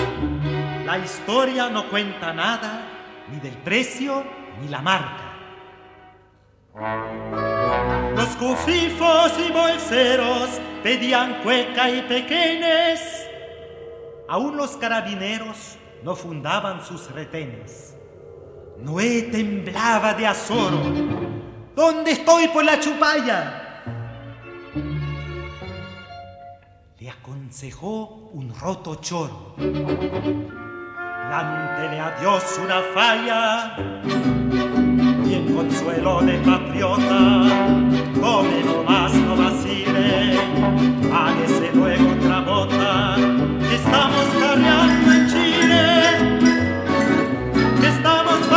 [0.85, 2.81] La historia no cuenta nada,
[3.31, 4.25] ni del precio
[4.59, 5.29] ni la marca.
[8.13, 10.49] Los cufifos y bolseros
[10.83, 13.25] pedían cueca y pequeñes.
[14.27, 17.95] Aún los carabineros no fundaban sus retenes.
[18.79, 20.81] Noé temblaba de azoro.
[21.75, 23.83] ¿Dónde estoy por la chupalla?
[26.99, 29.55] Le aconsejó un roto choro.
[31.33, 33.75] Plántele a Dios una falla
[35.25, 37.45] y en consuelo de patriota,
[38.19, 40.37] come nomás, no vacile,
[41.11, 43.15] hágase luego otra bota,
[43.73, 45.22] estamos carreando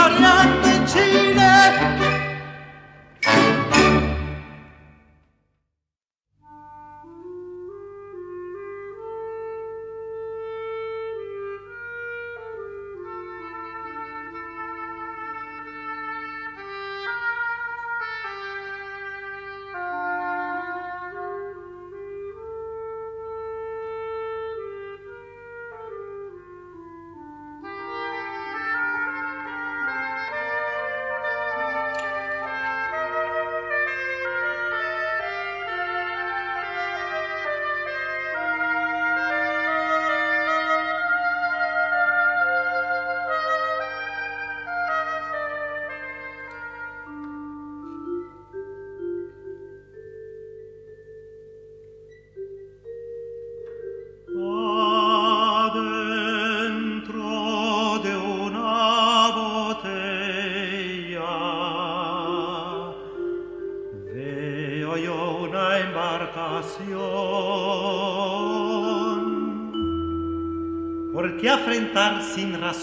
[0.06, 2.05] estamos carreando en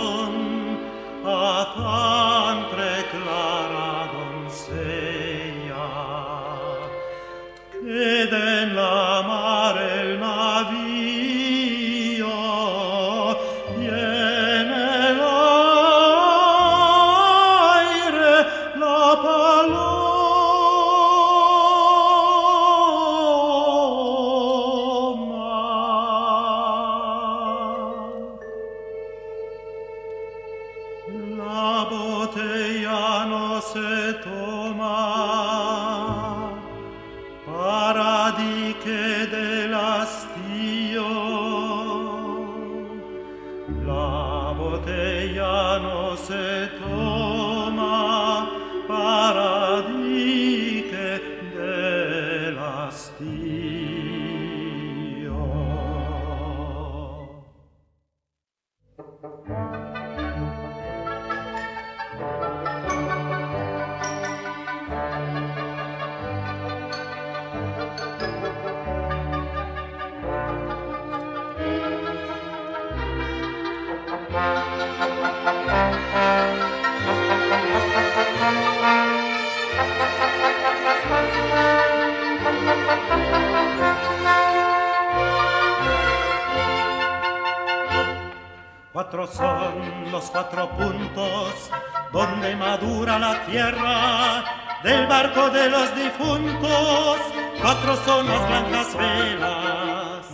[90.60, 91.72] cuatro puntos
[92.12, 94.44] donde madura la tierra
[94.84, 97.18] del barco de los difuntos.
[97.62, 100.26] Cuatro son las blancas velas.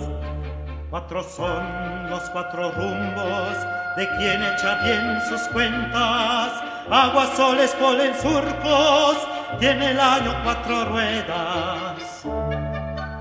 [0.90, 3.58] Cuatro son los cuatro rumbos
[3.98, 6.52] de quien echa bien sus cuentas.
[6.90, 9.18] Aguas, soles, polen, surcos,
[9.60, 12.26] tiene el año cuatro ruedas.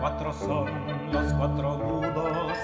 [0.00, 2.58] Cuatro son los cuatro nudos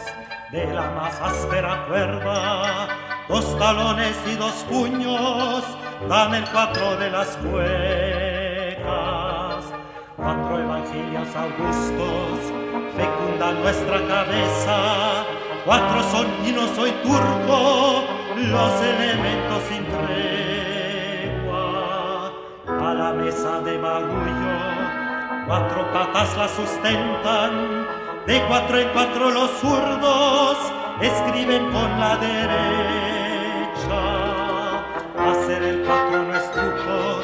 [0.52, 2.88] de la más áspera cuerda,
[3.30, 5.62] dos talones y dos puños
[6.08, 8.82] dan el cuatro de las cuecas.
[10.16, 12.52] Cuatro evangelios augustos
[12.96, 15.24] fecundan nuestra cabeza,
[15.64, 18.02] cuatro son y no soy turco,
[18.36, 21.62] los elementos sin tregua.
[22.66, 24.58] A la mesa de bagullo,
[25.46, 27.86] cuatro patas la sustentan,
[28.26, 30.58] de cuatro en cuatro los zurdos
[31.00, 33.09] escriben con la derecha.
[35.20, 37.20] Hacer el cuatro no es truco,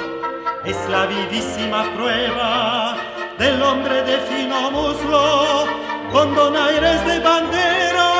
[0.64, 2.96] es la vivísima prueba
[3.38, 5.64] del hombre de fino muslo
[6.12, 8.15] con donaires de bandera.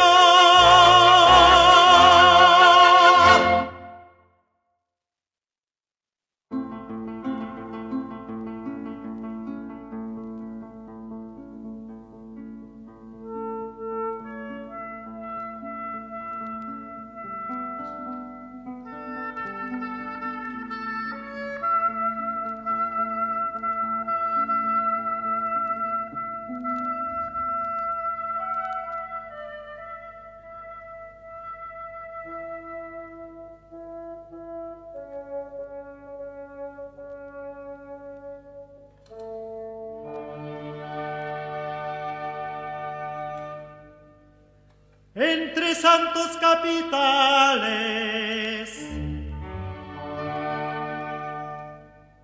[45.16, 47.96] Entre santos capitales.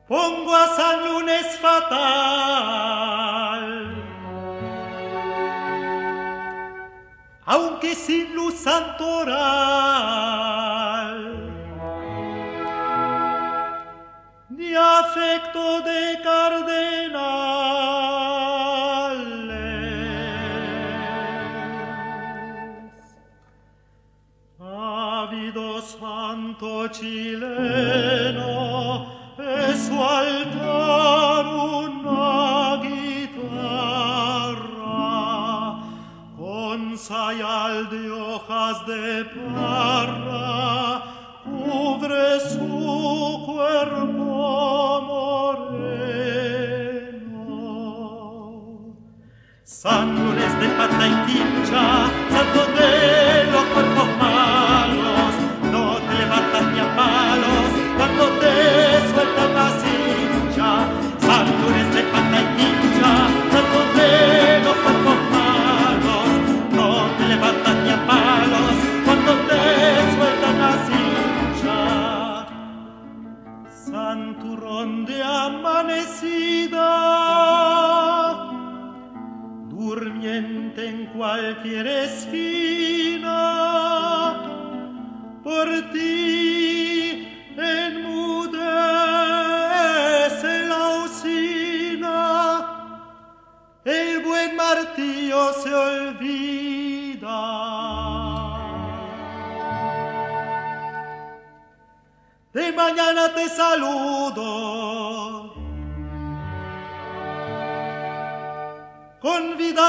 [0.06, 2.04] Pongo a San Lunes fatal,
[7.46, 9.32] aunque sin luz santoral,
[50.92, 53.21] Lunes de pata y quincha, santo de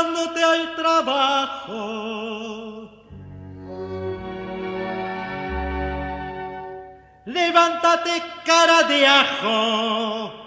[0.03, 1.69] convidándote al trabajo.
[7.25, 10.42] Levántate cara de ajo.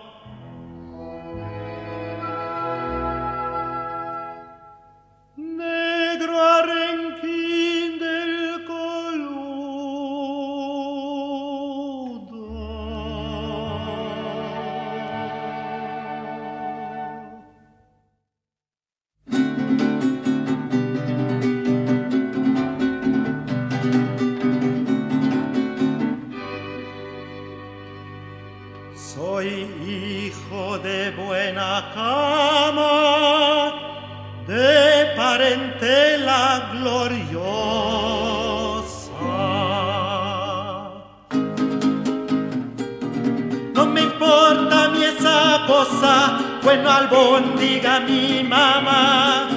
[48.27, 49.49] Mi mamá.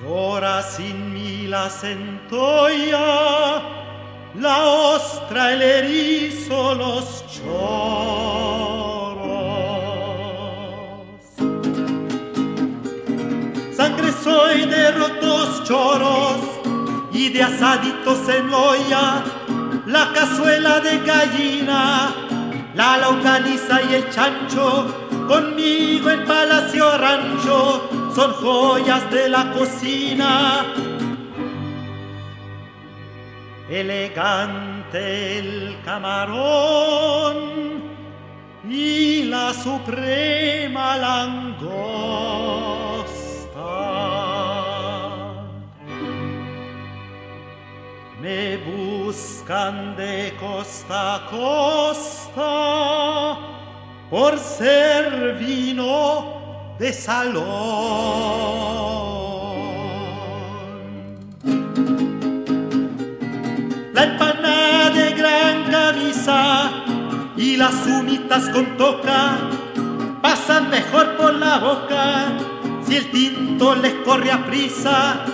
[0.00, 3.08] Llora sin mí la centolla,
[4.34, 4.56] la
[4.94, 8.16] ostra, el erizo, los choros.
[13.76, 16.40] Sangre soy de rotos choros
[17.12, 19.24] y de asaditos en olla,
[19.86, 22.25] la cazuela de gallina
[22.76, 24.86] la laucaniza y el chancho,
[25.26, 30.66] conmigo en palacio rancho, son joyas de la cocina.
[33.68, 37.36] Elegante el camarón
[38.68, 42.95] y la suprema langosta.
[48.26, 52.48] Me buscan de costa a costa
[54.10, 57.44] por ser vino de salón.
[63.94, 66.82] La empanada de gran camisa
[67.36, 69.38] y las humitas con toca
[70.20, 72.32] pasan mejor por la boca
[72.84, 75.24] si el tinto les corre a prisa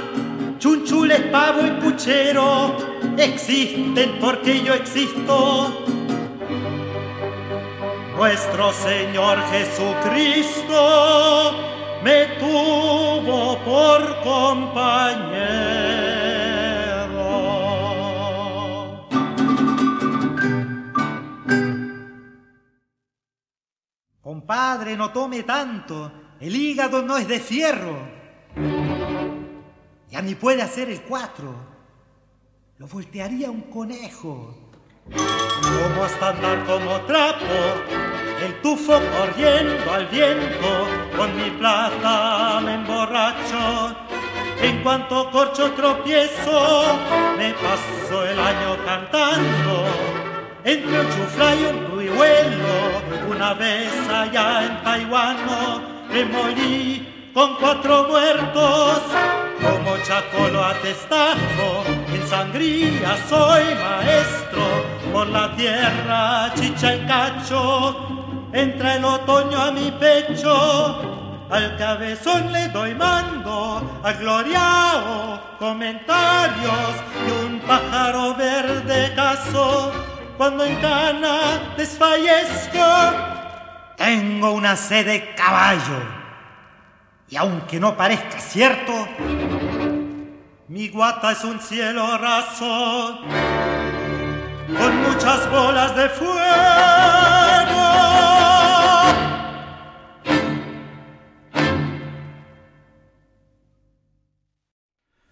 [0.62, 2.76] chunchules, pavo y puchero
[3.18, 5.84] existen porque yo existo.
[8.16, 10.76] Nuestro Señor Jesucristo
[12.04, 14.92] me tuvo por compañero.
[24.20, 28.91] Compadre, no tome tanto, el hígado no es de fierro.
[30.24, 31.52] Ni puede hacer el cuatro.
[32.78, 34.54] Lo voltearía un conejo.
[35.04, 37.44] Como andar como trapo,
[38.44, 43.96] el tufo corriendo al viento, con mi plata me emborracho.
[44.60, 46.84] En cuanto corcho tropiezo,
[47.36, 49.86] me paso el año cantando.
[50.64, 55.36] Entre un chufla y un ruihuelo, una vez allá en Taiwán,
[56.12, 59.00] me morí con cuatro muertos.
[59.60, 64.62] Como chacolo atestajo, en sangría soy maestro,
[65.12, 72.68] por la tierra chicha y cacho, entra el otoño a mi pecho, al cabezón le
[72.68, 79.92] doy mando, a gloriao comentarios y un pájaro verde caso,
[80.36, 82.84] cuando en cana desfallezco,
[83.96, 86.21] tengo una sed de caballo
[87.32, 88.92] y aunque no parezca cierto,
[90.68, 93.20] mi guata es un cielo raso
[94.66, 96.32] con muchas bolas de fuego.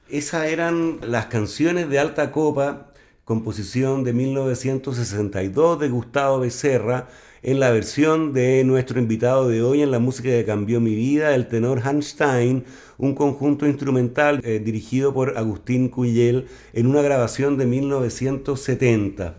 [0.08, 2.94] Esas eran las canciones de alta copa,
[3.26, 7.08] composición de 1962 de Gustavo Becerra,
[7.42, 11.34] en la versión de nuestro invitado de hoy en la música que cambió mi vida,
[11.34, 12.64] el tenor Hans Stein,
[12.98, 19.36] un conjunto instrumental eh, dirigido por Agustín Cuyel en una grabación de 1970.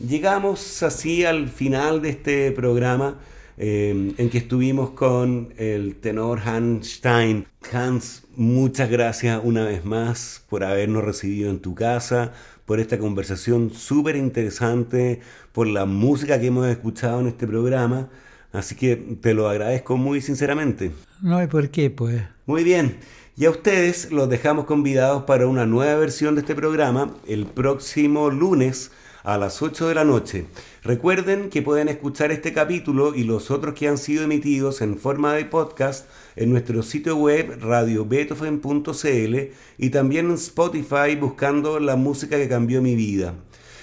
[0.00, 3.18] Llegamos así al final de este programa.
[3.58, 7.46] Eh, en que estuvimos con el tenor Hans Stein.
[7.72, 12.32] Hans, muchas gracias una vez más por habernos recibido en tu casa,
[12.66, 15.20] por esta conversación súper interesante,
[15.52, 18.08] por la música que hemos escuchado en este programa.
[18.52, 20.92] Así que te lo agradezco muy sinceramente.
[21.22, 22.22] No hay por qué, pues.
[22.46, 22.98] Muy bien.
[23.36, 28.30] Y a ustedes los dejamos convidados para una nueva versión de este programa el próximo
[28.30, 28.90] lunes
[29.26, 30.46] a las 8 de la noche.
[30.84, 35.34] Recuerden que pueden escuchar este capítulo y los otros que han sido emitidos en forma
[35.34, 39.36] de podcast en nuestro sitio web radiobeethoven.cl
[39.78, 43.34] y también en Spotify buscando la música que cambió mi vida.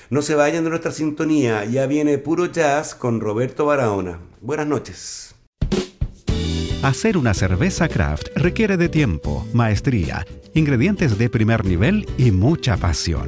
[0.10, 4.20] No se vayan de nuestra sintonía, ya viene puro jazz con Roberto Barahona.
[4.40, 5.36] Buenas noches.
[6.84, 13.28] Hacer una cerveza craft requiere de tiempo, maestría, ingredientes de primer nivel y mucha pasión.